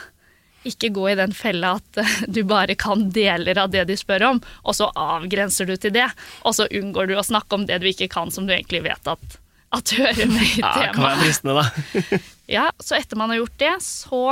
[0.64, 4.28] ikke gå i den fella at eh, du bare kan deler av det de spør
[4.30, 6.06] om, og så avgrenser du til det,
[6.40, 9.10] og så unngår du å snakke om det du ikke kan, som du egentlig vet
[9.12, 9.38] at,
[9.76, 10.86] at hører med i temaet.
[10.86, 12.20] Ja, kan være fristende, da.
[12.56, 14.22] ja, så etter man har gjort det, så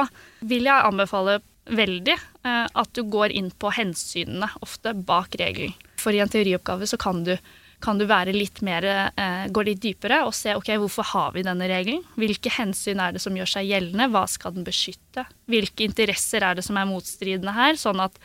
[0.40, 5.74] vil jeg anbefale veldig eh, at du går inn på hensynene, ofte bak regelen.
[6.00, 7.36] For i en teorioppgave så kan du
[7.82, 11.42] kan du være litt mer, eh, gå litt dypere og se ok, hvorfor har vi
[11.42, 12.04] denne regelen.
[12.14, 15.26] Hvilke hensyn er det som gjør seg gjeldende, hva skal den beskytte?
[15.50, 17.74] Hvilke interesser er det som er motstridende her?
[17.80, 18.20] Sånn at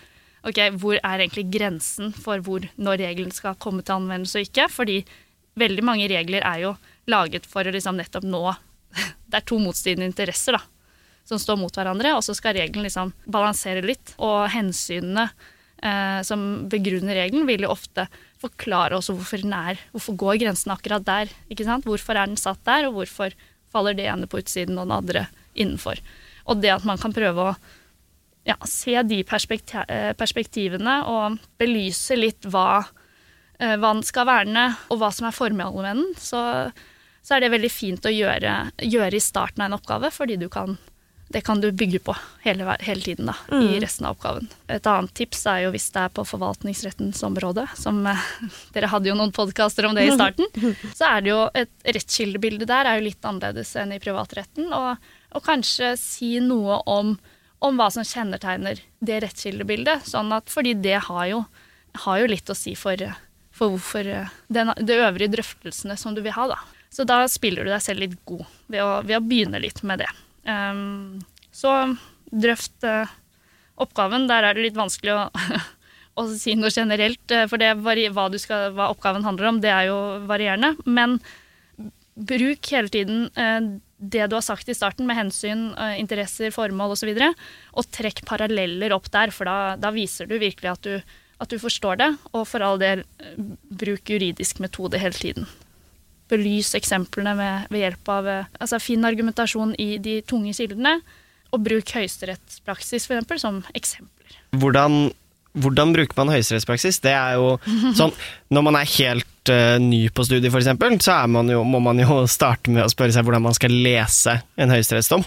[0.48, 4.70] ok, hvor er egentlig grensen for hvor, når regelen skal komme til anvendelse og ikke?
[4.70, 5.02] Fordi
[5.58, 6.76] veldig mange regler er jo
[7.10, 8.46] laget for å liksom nettopp nå
[9.28, 10.62] Det er to motstridende interesser da,
[11.28, 14.14] som står mot hverandre, og så skal regelen liksom balansere litt.
[14.24, 18.08] Og hensynene eh, som begrunner regelen, vil jo ofte
[18.42, 21.34] forklare også hvorfor den er Hvorfor går grensen akkurat der?
[21.50, 21.88] ikke sant?
[21.90, 23.36] Hvorfor er den satt der, og hvorfor
[23.74, 26.00] faller det ene på utsiden og den andre innenfor?
[26.48, 27.58] Og det at man kan prøve å
[28.48, 32.86] ja, se de eh, perspektivene og belyse litt hva,
[33.60, 36.42] eh, den skal verne, og hva som er formålet med den, så,
[37.20, 40.48] så, er det veldig fint å gjøre, gjøre i starten av en oppgave, fordi du
[40.54, 40.78] kan
[41.28, 43.64] det kan du bygge på hele, hele tiden da, mm.
[43.68, 44.48] i resten av oppgaven.
[44.72, 48.28] Et annet tips er jo hvis det er på forvaltningsrettens område, som eh,
[48.76, 50.48] Dere hadde jo noen podkaster om det i starten.
[50.98, 54.72] Så er det jo et rettskildebilde der er jo litt annerledes enn i privatretten.
[54.76, 57.18] Og, og kanskje si noe om,
[57.60, 60.08] om, hva som kjennetegner det rettskildebildet.
[60.08, 61.42] Sånn at, fordi det har jo,
[62.06, 63.04] har jo litt å si for,
[63.52, 66.48] for hvorfor eh, den, de øvrige drøftelsene som du vil ha.
[66.56, 66.62] da.
[66.88, 70.06] Så da spiller du deg selv litt god ved å, ved å begynne litt med
[70.06, 70.10] det.
[70.48, 71.20] Um,
[71.52, 71.74] så
[72.32, 73.10] drøft uh,
[73.84, 74.28] oppgaven.
[74.30, 75.26] Der er det litt vanskelig å,
[76.22, 77.60] å si noe generelt, uh, for
[78.16, 80.76] hva, skal, hva, oppgaven handler om, det er jo varierende.
[80.86, 81.20] Men
[82.18, 87.10] bruk hele tiden uh, det du har sagt i starten, med hensyn, interesser, formål osv.,
[87.16, 91.16] og, så og trekk paralleller opp der, for da, da viser du virkelig at du,
[91.42, 92.12] at du forstår det.
[92.38, 93.02] Og for all del,
[93.74, 95.50] bruk juridisk metode hele tiden
[96.32, 100.98] belyse eksemplene med, ved hjelp av eh, altså Finn argumentasjon i de tunge kildene,
[101.56, 104.36] og bruk høyesterettspraksis for eksempel, som eksempler.
[104.60, 105.10] Hvordan,
[105.56, 107.00] hvordan bruker man høyesterettspraksis?
[107.04, 107.56] Det er jo
[107.96, 108.12] sånn
[108.52, 112.22] Når man er helt uh, ny på studiet, f.eks., så man jo, må man jo
[112.38, 115.24] starte med å spørre seg hvordan man skal lese en høyesterettsdom.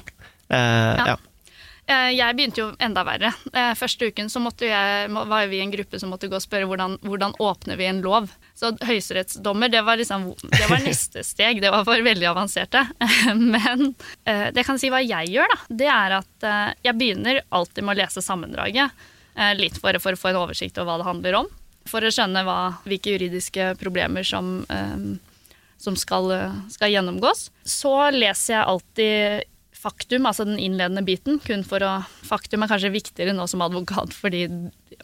[0.50, 1.14] Uh, ja.
[1.14, 1.18] ja.
[1.90, 3.32] Eh, jeg begynte jo enda verre.
[3.50, 6.98] Eh, første uken så jeg, var vi en gruppe som måtte gå og spørre hvordan,
[7.02, 8.30] hvordan åpner vi en lov.
[8.54, 11.60] Så høyesterettsdommer, det var liksom det var neste steg.
[11.62, 12.84] Det var for veldig avanserte.
[13.34, 15.58] Men eh, det kan si hva jeg gjør, da.
[15.82, 16.50] Det er at
[16.84, 19.08] jeg begynner alltid med å lese sammendraget.
[19.56, 21.46] Litt for, for å få en oversikt over hva det handler om.
[21.88, 24.58] For å skjønne hva, hvilke juridiske problemer som,
[25.80, 26.34] som skal,
[26.72, 27.46] skal gjennomgås.
[27.64, 29.46] Så leser jeg alltid
[29.80, 31.92] faktum, altså den innledende biten, kun for å
[32.30, 34.44] Faktum er kanskje viktigere nå som advokat fordi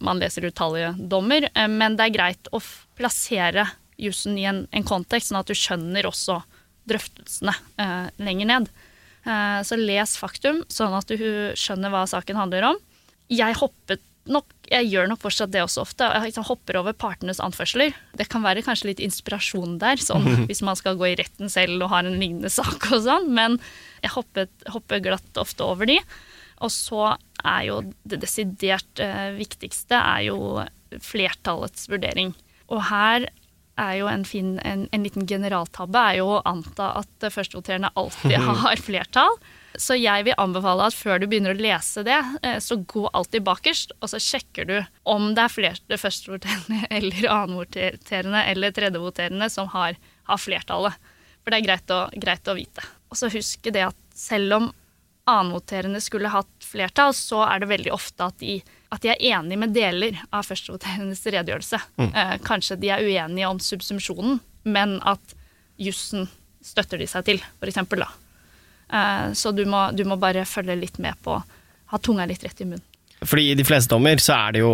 [0.05, 2.61] man leser utallige dommer, eh, men det er greit å
[2.99, 3.67] plassere
[3.99, 6.39] jussen i en, en, kontekst, sånn at du skjønner også
[6.87, 8.69] drøftelsene eh, lenger ned.
[9.27, 12.83] Eh, så les faktum, sånn at du skjønner hva saken handler om.
[13.33, 16.09] Jeg hoppet nok, jeg gjør nok fortsatt det også ofte.
[16.11, 17.95] Jeg liksom hopper over partenes anførsler.
[18.19, 21.85] Det kan være kanskje litt inspirasjon der, sånn, hvis man skal gå i retten selv
[21.87, 23.59] og har en lignende sak og sånn, men
[24.05, 26.01] jeg hopper, hopper glatt ofte over de.
[26.65, 30.39] Og så er jo det desidert eh, viktigste er jo
[31.03, 32.33] flertallets vurdering.
[32.73, 33.29] Og her
[33.77, 38.39] er jo en, fin, en, en liten generaltabbe er jo å anta at førstevoterende alltid
[38.65, 39.37] har flertall.
[39.83, 43.45] Så jeg vil anbefale at før du begynner å lese det, eh, så gå alltid
[43.47, 44.77] bakerst, og så sjekker du
[45.09, 49.99] om det er flere førstevoterende eller annenvoterende eller tredjevoterende som har,
[50.31, 50.97] har flertallet.
[51.43, 52.83] For det er greit å, greit å vite.
[53.13, 54.73] Og så husk det at selv om
[55.27, 58.61] annenvoterende skulle hatt flertall, så er det veldig ofte at de,
[58.95, 61.81] at de er enige med deler av førstevoterendes redegjørelse.
[61.99, 62.11] Mm.
[62.11, 65.35] Eh, kanskje de er uenige om subsumpsjonen, men at
[65.83, 66.29] jussen
[66.67, 67.83] støtter de seg til, f.eks.
[67.95, 68.11] da.
[68.93, 71.41] Eh, så du må, du må, bare følge litt med på
[71.87, 72.83] Ha tunga litt rett i munnen.
[73.23, 74.73] Fordi i de fleste dommer så er det jo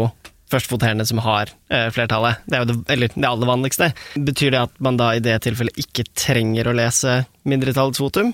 [0.52, 2.40] førstevoterende som har eh, flertallet.
[2.48, 3.90] Det er jo det, eller det aller vanligste.
[4.16, 8.32] Betyr det at man da i det tilfellet ikke trenger å lese mindretallets votum?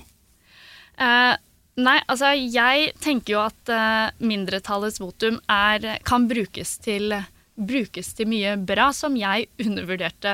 [0.99, 1.35] Eh,
[1.79, 7.13] Nei, altså jeg tenker jo at uh, mindretallets votum er, kan brukes til,
[7.55, 10.33] brukes til, mye bra, som jeg undervurderte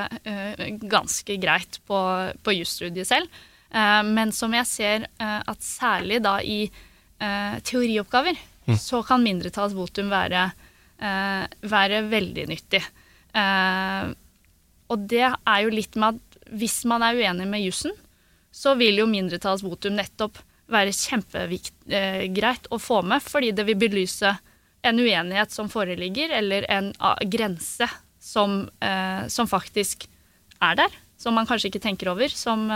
[0.90, 2.00] ganske greit på,
[2.42, 3.30] på jusstudiet selv.
[3.76, 6.66] Uh, men som jeg ser at særlig da i
[7.16, 8.36] teorioppgaver,
[8.68, 8.76] mm.
[8.76, 10.42] så kan mindretallsvotum være,
[11.64, 12.82] være veldig nyttig.
[14.92, 17.96] og det er jo litt med at hvis man er uenig med jussen,
[18.52, 24.32] så vil jo mindretallsvotum nettopp være kjempegreit å få med, fordi det vil belyse
[24.86, 26.92] en uenighet som foreligger, eller en
[27.32, 27.88] grense
[28.22, 30.08] som, eh, som, faktisk
[30.62, 32.70] er der, som man kanskje ikke tenker over, som,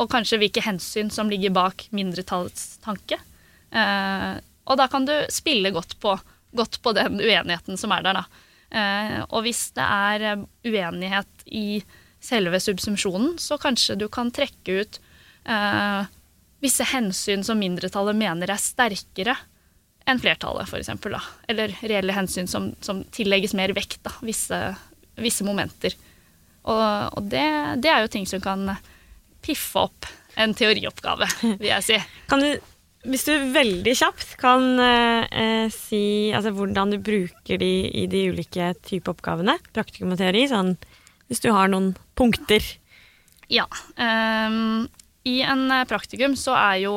[0.00, 3.18] og kanskje hvilke hensyn som ligger bak mindretallets tanke.
[3.70, 4.36] Eh,
[4.70, 6.14] og da kan du spille godt på,
[6.56, 8.46] godt på den uenigheten som er der, da.
[8.70, 11.82] Eh, og hvis det er uenighet i
[12.22, 15.00] selve subsumpsjonen, så kanskje du kan trekke ut
[15.48, 16.08] eh,
[16.60, 19.36] visse hensyn som mindretallet mener er sterkere
[20.08, 20.90] enn flertallet, f.eks.
[21.50, 24.58] Eller reelle hensyn som, som, tillegges mer vekt, da, visse,
[25.20, 25.96] visse momenter.
[26.68, 27.46] Og, og det,
[27.84, 28.66] det, er jo ting som kan
[29.44, 30.08] piffe opp
[30.40, 31.28] en teorioppgave,
[31.60, 31.98] vil jeg si.
[32.30, 32.50] Kan du,
[33.10, 36.02] hvis du veldig kjapt kan eh, si
[36.36, 37.72] altså, hvordan du bruker de
[38.02, 40.74] i de ulike type oppgavene, praktikum og teori, sånn,
[41.30, 42.64] hvis du har noen punkter?
[43.50, 43.66] Ja.
[43.96, 44.86] Um,
[45.26, 46.94] i en eh, praktikum så er jo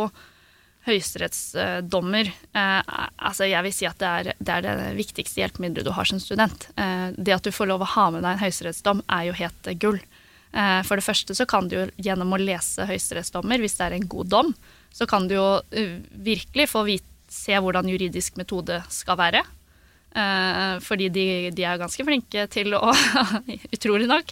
[0.84, 2.80] høyesterettsdommer eh,
[3.24, 6.20] altså Jeg vil si at det er, det er, det viktigste hjelpemiddelet du har som
[6.22, 6.68] student.
[6.76, 9.70] Eh, det at du får lov å ha med deg en høyesterettsdom, er jo helt
[9.72, 10.02] eh, gull.
[10.54, 13.98] Eh, for det første så kan du jo gjennom å lese høyesterettsdommer, hvis det er
[13.98, 14.54] en god dom,
[14.94, 19.42] så kan du jo uh, virkelig få vite, se hvordan juridisk metode skal være.
[20.14, 22.92] Uh, fordi de, de, er ganske flinke til å
[23.74, 24.30] Utrolig nok.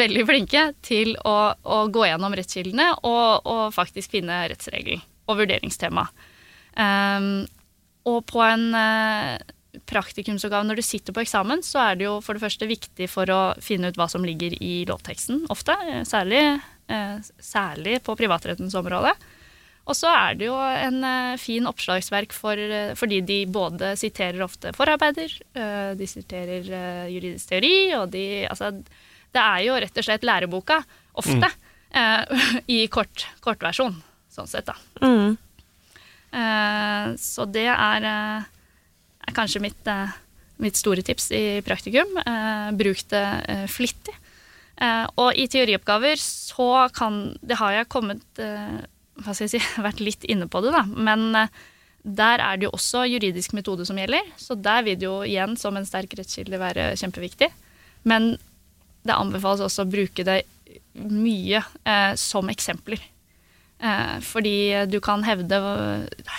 [0.00, 6.06] Veldig flinke til å, å gå gjennom rettskildene og, og, faktisk finne rettsregelen og vurderingstema.
[8.08, 8.64] Og på en
[9.88, 13.30] praktikumsoppgave når du sitter på eksamen, så er det jo for det første viktig for
[13.32, 15.76] å finne ut hva som ligger i lovteksten, ofte.
[16.08, 16.42] Særlig,
[17.40, 19.14] særlig på privatrettens område.
[19.82, 22.60] Og så er det jo en uh, fin oppslagsverk for,
[22.98, 25.32] fordi de både siterer ofte forarbeider,
[25.98, 26.68] de siterer
[27.10, 28.70] juridisk teori, og de Altså,
[29.32, 30.82] det er jo rett og slett læreboka,
[31.18, 31.48] ofte,
[31.96, 32.62] mm.
[32.76, 33.96] i kort, kortversjon,
[34.32, 34.76] sånn sett, da.
[35.02, 35.36] Mm.
[37.18, 38.06] så det er,
[39.32, 39.88] er kanskje mitt,
[40.62, 42.12] mitt, store tips i praktikum.
[42.78, 43.24] bruk det
[43.72, 44.14] flittig.
[45.16, 48.42] og i teorioppgaver så kan Det har jeg kommet
[49.20, 50.84] hva skal jeg si, vært litt inne på det, da.
[50.86, 51.60] Men eh,
[52.02, 54.32] der er det jo også juridisk metode som gjelder.
[54.40, 57.52] Så der vil det jo igjen som en sterk rettskilde være kjempeviktig.
[58.08, 58.34] Men
[59.06, 60.42] det anbefales også å bruke det
[60.94, 63.02] mye eh, som eksempler.
[63.82, 64.56] Eh, fordi
[64.90, 65.58] du kan hevde,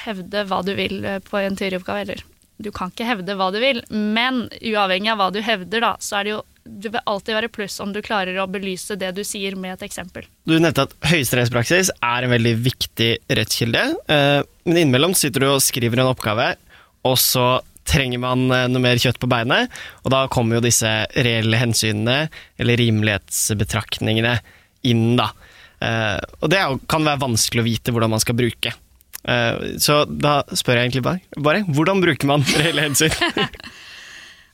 [0.03, 2.23] hevde, hva du vil eh, på en teorioppgave, eller
[2.61, 6.19] du kan ikke hevde hva du vil, men uavhengig av hva du hevder, da, så
[6.19, 9.23] er det jo det vil alltid være pluss om du klarer å belyse det du
[9.27, 10.23] sier med et eksempel.
[10.47, 13.81] Du nevnte at høyesterettspraksis er en veldig viktig rettskilde.
[14.07, 16.53] Eh, men innimellom sitter du og skriver en oppgave,
[17.03, 17.47] og så
[17.89, 19.71] trenger man eh, noe mer kjøtt på beinet.
[20.05, 24.37] Og da kommer jo disse reelle hensynene, eller rimelighetsbetraktningene,
[24.87, 25.29] inn, da.
[25.83, 28.71] Eh, og det kan være vanskelig å vite hvordan man skal bruke.
[29.23, 33.13] Så da spør jeg egentlig bare, bare hvordan bruker man reelle hensyn?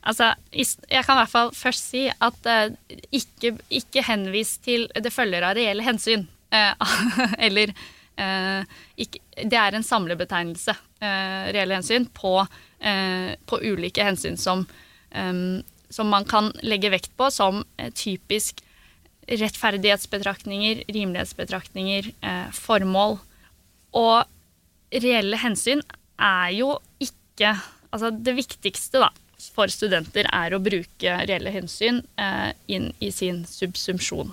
[0.10, 2.72] Altså, jeg kan i hvert fall først si at uh,
[3.12, 6.26] ikke, ikke, henvis til det følger av reelle hensyn.
[6.54, 6.74] Uh,
[7.48, 7.74] eller
[9.00, 12.34] ikke, Det er en samlebetegnelse, reelle hensyn, på,
[13.48, 14.66] på, ulike hensyn som,
[15.88, 17.62] som man kan legge vekt på som
[17.96, 18.60] typisk
[19.24, 22.12] rettferdighetsbetraktninger, rimelighetsbetraktninger,
[22.60, 23.22] formål.
[23.96, 24.28] Og
[24.92, 25.84] reelle hensyn
[26.18, 27.56] er jo ikke
[27.90, 29.08] Altså, det viktigste, da,
[29.56, 34.30] for studenter er å bruke reelle hensyn eh, inn i sin subsumpsjon.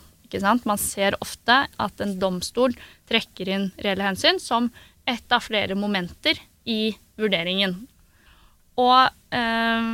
[0.69, 2.75] Man ser ofte at en domstol
[3.09, 4.69] trekker inn reelle hensyn som
[5.09, 6.37] ett av flere momenter
[6.69, 7.79] i vurderingen.
[8.77, 9.89] Og eh,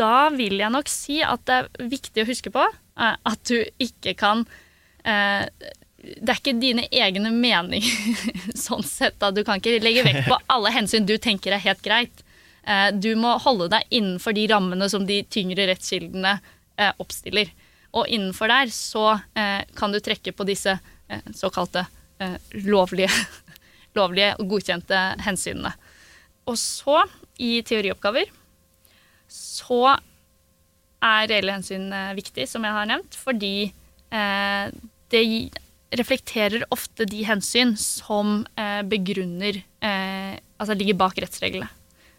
[0.00, 3.60] da vil jeg nok si at det er viktig å huske på eh, at du
[3.78, 4.42] ikke kan
[5.06, 5.46] eh,
[6.04, 8.28] Det er ikke dine egne meninger
[8.66, 9.16] sånn sett.
[9.22, 9.30] da.
[9.32, 12.24] Du kan ikke legge vekt på alle hensyn du tenker er helt greit.
[12.64, 16.38] Eh, du må holde deg innenfor de rammene som de tyngre rettskildene
[16.80, 17.50] eh, oppstiller.
[17.94, 20.78] Og innenfor der så eh, kan du trekke på disse
[21.36, 21.82] såkalte
[22.64, 23.10] lovlige,
[23.98, 25.74] lovlige og godkjente hensynene.
[26.48, 27.02] Og så,
[27.38, 28.30] i teorioppgaver,
[29.30, 29.82] så
[31.04, 33.68] er reelle hensyn viktig, som jeg har nevnt, fordi
[34.08, 35.22] det
[35.98, 41.66] reflekterer ofte de hensyn som eh, begrunner eh, Altså ligger bak rettsreglene.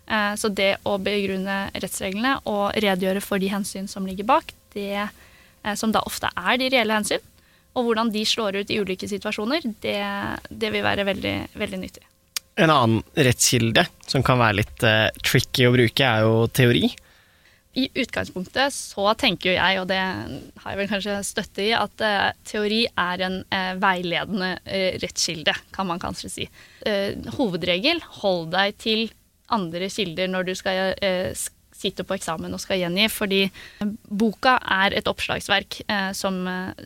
[0.06, 5.08] Eh, så det å begrunne rettsreglene og redegjøre for de hensyn som ligger bak, det
[5.80, 7.24] som da ofte er de reelle hensyn,
[7.74, 9.96] og hvordan de slår ut i ulike situasjoner, det,
[10.52, 12.04] det vil være veldig, veldig nyttig.
[12.62, 14.86] En annen rettskilde som kan være litt
[15.26, 16.92] tricky å bruke, er jo teori.
[17.76, 22.04] I utgangspunktet så tenker jo jeg, og det har jeg vel kanskje støtte i, at
[22.04, 26.48] uh, teori er en uh, veiledende uh, rettskilde, kan man kanskje si.
[27.36, 29.08] Hovedregel, hold deg til
[29.52, 30.94] andre kilder når du skal
[31.76, 33.40] sitte på eksamen og skal gjengi, fordi
[34.08, 35.80] boka er et oppslagsverk
[36.18, 36.38] som,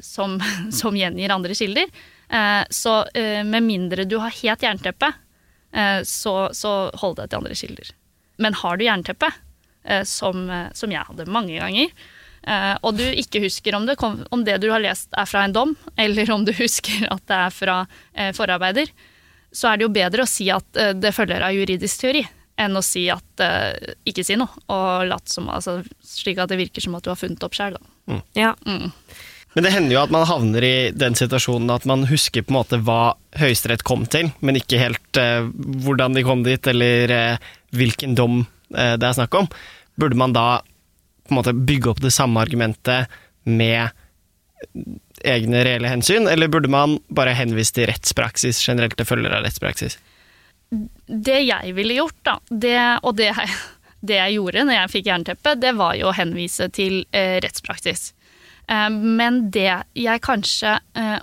[0.03, 0.37] som,
[0.79, 1.91] som gjengir andre kilder.
[2.71, 2.95] Så
[3.47, 5.11] med mindre du har helt jernteppe,
[6.07, 6.73] så, så
[7.03, 7.93] hold deg til andre kilder.
[8.39, 9.31] Men har du jernteppe,
[10.03, 11.93] som, eh, som jeg hadde mange ganger,
[12.43, 15.55] eh, og du ikke husker om det, om det du har lest er fra en
[15.55, 17.79] dom, eller om du husker at det er fra
[18.13, 18.91] eh, forarbeider,
[19.51, 22.25] så er det jo bedre å si at eh, det følger av juridisk teori,
[22.59, 26.59] enn å si at eh, ikke si noe, og latt som, altså, slik at det
[26.59, 27.79] virker som at du har funnet opp sjøl.
[28.37, 28.55] Ja.
[28.67, 28.91] Mm.
[29.55, 32.59] Men det hender jo at man havner i den situasjonen at man husker på en
[32.59, 35.47] måte hva Høyesterett kom til, men ikke helt eh,
[35.85, 39.47] hvordan de kom dit, eller eh, hvilken dom eh, det er snakk om.
[39.99, 40.61] Burde man da
[41.25, 43.09] på en måte bygge opp det samme argumentet
[43.49, 43.89] med
[45.25, 49.97] egne reelle hensyn, eller burde man bare henvise til rettspraksis generelt til følger av rettspraksis?
[50.69, 53.31] Det jeg ville gjort, da, det, og det,
[54.05, 58.11] det jeg gjorde når jeg fikk jernteppe, det var jo å henvise til eh, rettspraksis.
[58.69, 61.17] Eh, men det jeg kanskje eh,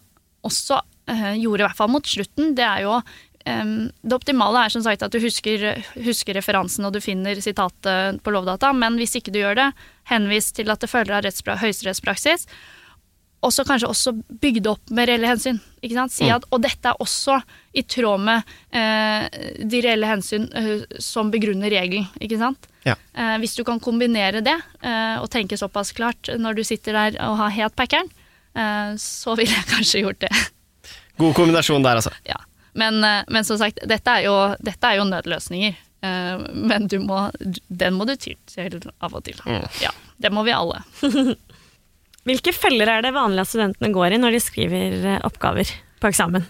[0.46, 0.80] også
[1.12, 4.82] eh, gjorde, i hvert fall mot slutten, det er jo eh, Det optimale er som
[4.82, 5.62] sagt at du husker,
[6.02, 9.66] husker referansen og du finner sitatet på Lovdata, men hvis ikke du gjør det,
[10.10, 12.48] henvis til at det følger av rettspra- høyesterettspraksis.
[13.46, 15.60] Og så kanskje også bygge det opp med reelle hensyn.
[15.84, 16.14] Ikke sant?
[16.16, 17.36] Si at, og dette er også
[17.78, 19.26] i tråd med eh,
[19.62, 22.08] de reelle hensyn eh, som begrunner regelen.
[22.18, 22.66] Ikke sant?
[22.88, 22.96] Ja.
[23.14, 27.20] Eh, hvis du kan kombinere det eh, og tenke såpass klart når du sitter der
[27.28, 28.10] og har het packeren,
[28.56, 30.32] eh, så ville jeg kanskje gjort det.
[31.20, 32.16] God kombinasjon der, altså.
[32.26, 32.40] ja.
[32.76, 35.76] Men, eh, men som sagt, dette er jo, dette er jo nødløsninger.
[36.04, 37.26] Eh, men du må,
[37.68, 39.40] den må du ty til av og til.
[39.48, 39.64] Mm.
[39.82, 40.82] Ja, det må vi alle.
[42.26, 45.70] Hvilke feller er det vanlig at studentene går i når de skriver eh, oppgaver
[46.02, 46.46] på eksamen?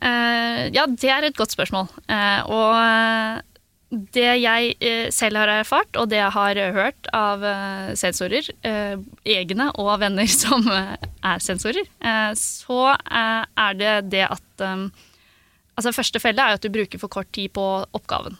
[0.00, 1.90] Eh, ja, det er et godt spørsmål.
[2.08, 3.44] Eh, og
[3.88, 7.44] det jeg selv har erfart, og det jeg har hørt av
[7.96, 8.50] sensorer,
[9.24, 11.88] egne og venner som er sensorer,
[12.36, 14.66] så er det det at
[15.78, 17.64] Altså, første felle er at du bruker for kort tid på
[17.94, 18.34] oppgaven.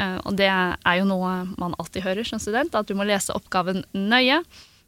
[0.00, 3.34] Eh, og det er jo noe man alltid hører som student, at du må lese
[3.36, 4.40] oppgaven nøye.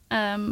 [0.08, 0.46] Eh,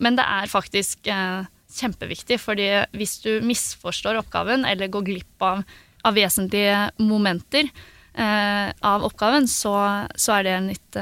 [0.00, 1.44] men det er faktisk eh,
[1.76, 5.60] kjempeviktig, fordi hvis du misforstår oppgaven eller går glipp av,
[6.08, 9.74] av vesentlige momenter eh, av oppgaven, så,
[10.16, 11.00] så er det en, litt,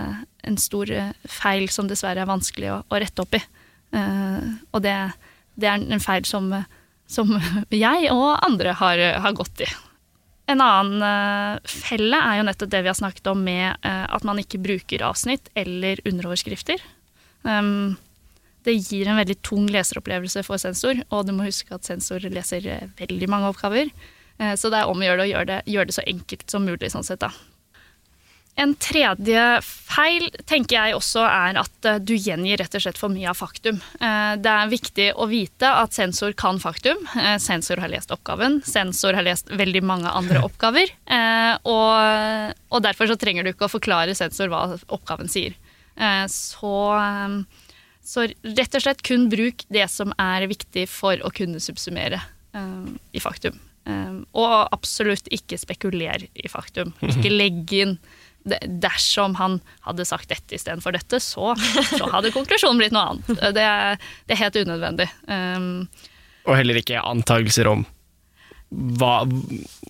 [0.51, 0.91] en stor
[1.39, 3.45] feil som dessverre er vanskelig å, å rette opp i.
[3.89, 4.97] Og det,
[5.57, 6.51] det er en feil som,
[7.09, 7.35] som
[7.85, 9.71] jeg og andre har, har gått i.
[10.49, 14.25] En annen eh, felle er jo nettopp det vi har snakket om med eh, at
[14.25, 16.81] man ikke bruker avsnitt eller underoverskrifter.
[17.45, 17.99] Um,
[18.65, 22.65] det gir en veldig tung leseropplevelse for sensor, og du må huske at sensor leser
[22.65, 23.93] eh, veldig mange oppgaver.
[24.55, 26.63] Så det er om å gjøre det å gjøre det, gjøre det så enkelt som
[26.63, 26.93] mulig.
[26.93, 27.33] sånn sett da.
[28.59, 33.13] En tredje feil tenker jeg også er at eh, du gjengir rett og slett for
[33.13, 33.79] mye av faktum.
[34.03, 37.05] Eh, Det er viktig å vite at sensor kan faktum.
[37.15, 38.59] Eh, Sensor har lest oppgaven.
[38.67, 40.91] Sensor har lest veldig mange andre oppgaver.
[41.71, 45.55] Og, og derfor så trenger du ikke å forklare sensor hva oppgaven sier.
[46.31, 46.75] Så,
[48.07, 52.21] så rett og slett kun bruk det som er viktig for å kunne subsumere
[52.55, 53.59] eh, i faktum.
[54.37, 56.91] Og absolutt ikke spekuler i faktum.
[57.07, 57.95] Ikke legge inn
[58.83, 61.53] Dersom han hadde sagt dette istedenfor dette, så,
[61.91, 63.45] så hadde konklusjonen blitt noe annet.
[63.57, 65.09] Det er, det er helt unødvendig.
[65.29, 65.71] Um,
[66.49, 67.87] Og heller ikke antagelser om
[68.69, 69.23] hva,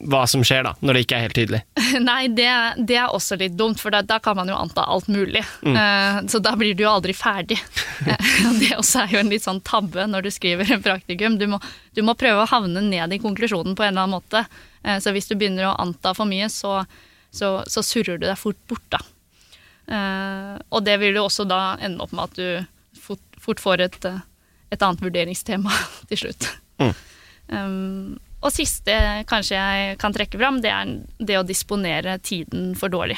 [0.07, 1.61] hva som skjer, da, når det ikke er helt tydelig.
[2.09, 2.51] Nei, det,
[2.87, 5.43] det er også litt dumt, for da, da kan man jo anta alt mulig.
[5.67, 7.59] Eh, så da blir du jo aldri ferdig.
[7.99, 11.35] Eh, det også er jo en litt sånn tabbe når du skriver en praktikum.
[11.41, 11.59] Du må,
[11.99, 14.45] du må prøve å havne ned i konklusjonen på en eller annen måte.
[14.87, 16.85] Uh, så hvis du begynner å anta for mye, så,
[17.31, 19.01] så, så surrer du deg fort bort, da.
[19.89, 23.85] Eh, og det vil jo også da ende opp med at du fort, fort får
[23.87, 24.21] et, eh,
[24.75, 25.73] et annet vurderingstema
[26.11, 26.49] til slutt.
[26.83, 26.95] Mm.
[27.49, 28.95] Um, og siste
[29.27, 33.17] kanskje jeg kan trekke fram, det er det å disponere tiden for dårlig.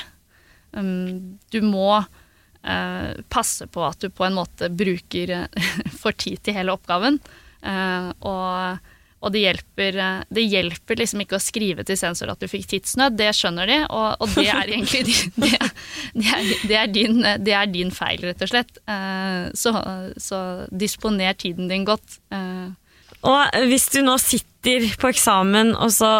[0.71, 5.35] Um, du må uh, passe på at du på en måte bruker
[6.01, 7.19] for tid til hele oppgaven.
[7.61, 8.87] Uh, og,
[9.21, 12.67] og det hjelper, eh, det hjelper liksom ikke å skrive til sensor at du fikk
[12.71, 15.53] tidsnød, det skjønner de, og, og det er egentlig din, det,
[16.25, 18.81] er, det, er din, det er din feil, rett og slett.
[18.89, 19.75] Eh, så,
[20.17, 20.41] så
[20.73, 22.19] disponer tiden din godt.
[22.33, 22.69] Eh,
[23.29, 26.15] Og hvis du nå sitter på eksamen, og så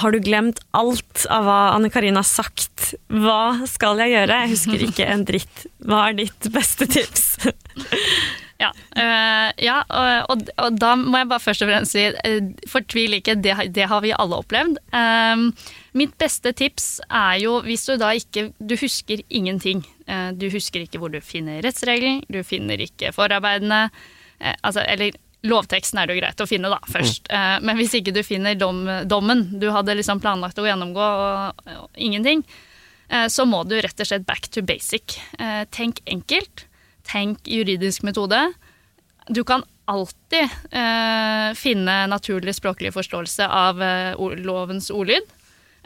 [0.00, 4.38] har du glemt alt av hva Anne Karin har sagt, hva skal jeg gjøre?
[4.44, 5.66] Jeg husker ikke en dritt.
[5.84, 7.26] Hva er ditt beste tips?
[8.62, 9.78] Ja, øh, ja
[10.30, 13.88] og, og, da må jeg bare først og fremst si øh, fortvil ikke, det, det
[13.90, 14.78] har vi alle opplevd.
[14.94, 15.48] Um,
[15.98, 19.82] mitt beste tips er jo hvis du da ikke Du husker ingenting.
[20.38, 23.88] Du husker ikke hvor du finner rettsregelen, du finner ikke forarbeidene.
[24.62, 25.16] Altså, eller
[25.46, 27.26] lovteksten er det jo greit å finne da, først.
[27.30, 27.64] Mm.
[27.66, 31.98] men hvis ikke du finner dom, dommen du hadde liksom planlagt å gjennomgå, og, og
[31.98, 32.44] ingenting,
[33.28, 35.18] så må du rett og slett back to basic.
[35.74, 36.62] tenk enkelt.
[37.04, 38.38] Tenk juridisk metode.
[39.28, 45.26] Du kan alltid eh, finne naturlig språklig forståelse av eh, lovens ordlyd.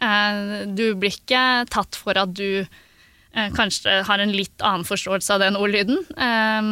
[0.03, 5.37] Eh, du blir ikke tatt for at du eh, kanskje har en litt annen forståelse
[5.37, 6.03] av den ordlyden.
[6.17, 6.63] Eh,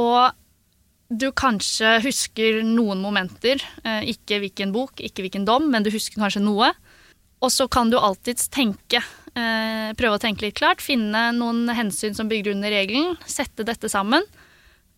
[0.00, 0.42] og
[1.08, 6.18] du kanskje husker noen momenter, eh, ikke hvilken bok, ikke hvilken dom, men du husker
[6.18, 6.72] kanskje noe.
[7.44, 9.02] Og så kan du alltids tenke,
[9.36, 13.88] eh, prøve å tenke litt klart, finne noen hensyn som bygger under regelen, sette dette
[13.88, 14.22] sammen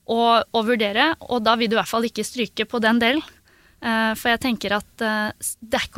[0.08, 1.14] og, og vurdere.
[1.28, 3.22] Og da vil du i hvert fall ikke stryke på den delen.
[3.82, 5.04] Eh, for jeg tenker at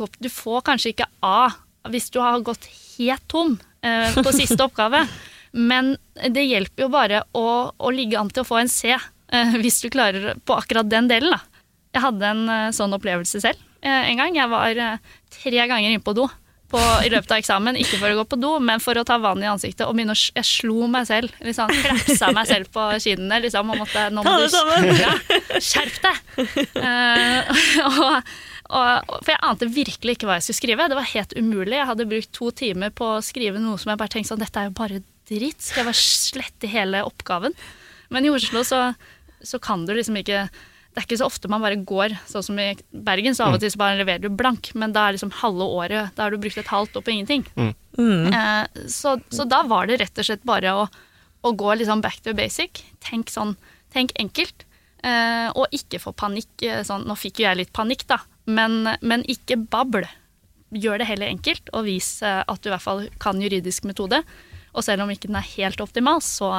[0.01, 1.51] opp, du får kanskje ikke A
[1.89, 2.67] hvis du har gått
[2.99, 5.07] helt tom på siste oppgave.
[5.53, 8.93] Men det hjelper jo bare å, å ligge an til å få en C
[9.63, 11.31] hvis du klarer på akkurat den delen.
[11.35, 11.61] Da.
[11.95, 14.37] Jeg hadde en eh, sånn opplevelse selv eh, en gang.
[14.37, 16.27] Jeg var eh, tre ganger inne på do
[16.71, 17.75] på, i løpet av eksamen.
[17.79, 20.15] Ikke for å gå på do, men for å ta vann i ansiktet og begynne
[20.15, 21.33] å Jeg slo meg selv.
[21.43, 23.41] Liksom, Klapsa meg selv på kinnene.
[23.43, 24.47] Liksom, og måtte, nå må du
[25.71, 26.21] skjerp deg!
[26.81, 27.51] Uh,
[27.85, 28.29] og,
[28.71, 30.87] og, for jeg ante virkelig ikke hva jeg skulle skrive.
[30.89, 31.75] Det var helt umulig.
[31.75, 34.63] Jeg hadde brukt to timer på å skrive noe som jeg bare tenkte sånn Dette
[34.63, 35.59] er jo bare dritt.
[35.59, 37.55] Skal jeg bare slette hele oppgaven?
[38.11, 38.79] Men i Oslo så,
[39.43, 40.45] så kan du liksom ikke
[40.91, 43.61] det er ikke så ofte man bare går sånn som i Bergen, så av og
[43.63, 46.41] til så bare leverer du blank, men da er liksom halve året Da har du
[46.41, 47.45] brukt et halvt år på ingenting.
[47.55, 48.27] Mm.
[48.27, 50.83] Eh, så, så da var det rett og slett bare å,
[51.47, 52.83] å gå liksom back to basic.
[53.07, 53.55] Tenk sånn,
[53.95, 54.65] tenk enkelt.
[54.99, 56.51] Eh, og ikke få panikk.
[56.67, 58.19] eh, Sånn, nå fikk jo jeg litt panikk, da,
[58.51, 60.03] men, men ikke babl.
[60.75, 64.21] Gjør det heller enkelt, og vis eh, at du i hvert fall kan juridisk metode.
[64.75, 66.51] Og selv om ikke den er helt optimal, så,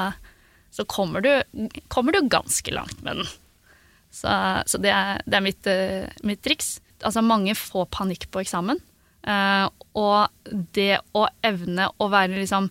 [0.72, 3.32] så kommer, du, kommer du ganske langt med den.
[4.12, 4.32] Så,
[4.66, 6.78] så det er, det er mitt, eh, mitt triks.
[7.04, 8.80] Altså, mange får panikk på eksamen.
[9.22, 12.66] Uh, og det å evne å være liksom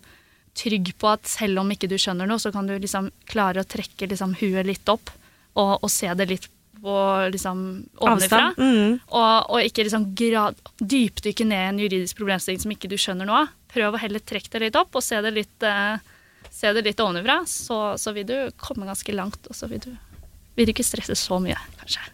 [0.58, 3.68] trygg på at selv om ikke du skjønner noe, så kan du liksom klare å
[3.68, 5.14] trekke liksom huet litt opp
[5.56, 6.50] og, og se det litt
[6.82, 6.94] på
[7.32, 7.58] liksom
[8.02, 8.52] ovenfra.
[8.58, 8.98] Mm.
[9.06, 13.28] Og, og ikke liksom grad, dypdykke ned i en juridisk problemstilling som ikke du skjønner
[13.28, 13.52] noe av.
[13.72, 16.02] Prøv å heller trekke det litt opp og se det litt, eh,
[16.52, 19.92] se det litt ovenfra, så, så vil du komme ganske langt, og så vil du,
[20.58, 22.04] vil du ikke stresse så mye, kanskje.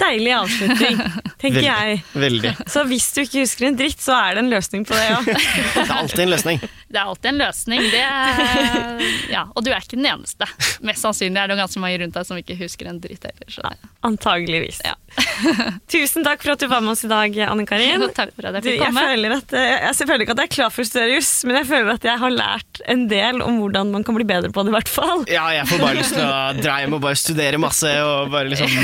[0.00, 0.96] Deilig avslutning,
[1.40, 1.64] tenker Veldig.
[1.66, 2.02] jeg.
[2.24, 2.52] Veldig.
[2.72, 5.18] Så hvis du ikke husker en dritt, så er det en løsning på det, ja.
[5.74, 6.60] Det er alltid en løsning.
[6.90, 7.84] Det er alltid en løsning.
[7.92, 10.48] Det er, ja, og du er ikke den eneste.
[10.86, 13.50] Mest sannsynlig er det ganske mange rundt deg som ikke husker en dritt heller.
[13.52, 13.76] Så det,
[14.08, 14.80] Antageligvis.
[14.86, 14.96] Ja.
[15.92, 18.06] Tusen takk for at du var med oss i dag, Anne Karin.
[18.16, 19.04] takk for at jeg Du, fikk jeg, komme.
[19.10, 21.60] føler at, eh, jeg føler ikke at jeg er klar for å studere juss, men
[21.60, 24.64] jeg føler at jeg har lært en del om hvordan man kan bli bedre på
[24.66, 25.24] det, i hvert fall.
[25.30, 28.50] Ja, jeg får bare lyst til å dra hjem og bare studere masse og bare
[28.52, 28.74] liksom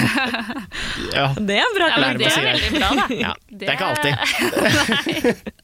[1.14, 1.28] Ja.
[1.38, 1.92] Det er bra.
[1.92, 3.07] Ja, det er veldig bra, da.
[3.26, 3.32] ja.
[3.50, 5.54] Det er ikke alltid.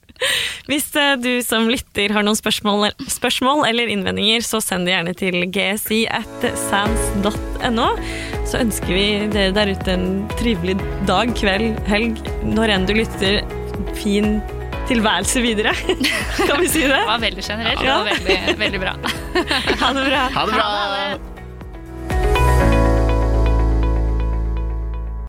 [0.69, 5.13] Hvis eh, du som lytter har noen spørsmål, spørsmål eller innvendinger, så send det gjerne
[5.19, 7.89] til gsi at sans.no.
[8.47, 10.07] Så ønsker vi dere der ute en
[10.39, 10.77] trivelig
[11.09, 13.41] dag, kveld, helg, når enn du lytter.
[13.97, 14.37] Fin
[14.87, 15.73] tilværelse videre.
[16.47, 16.93] kan vi si det?
[16.93, 17.83] Det var veldig generelt.
[17.83, 17.83] Ja.
[17.83, 18.93] Det var veldig, veldig bra.
[19.83, 20.23] Ha det bra.
[20.37, 20.67] Ha det bra!
[20.71, 22.72] Ha det.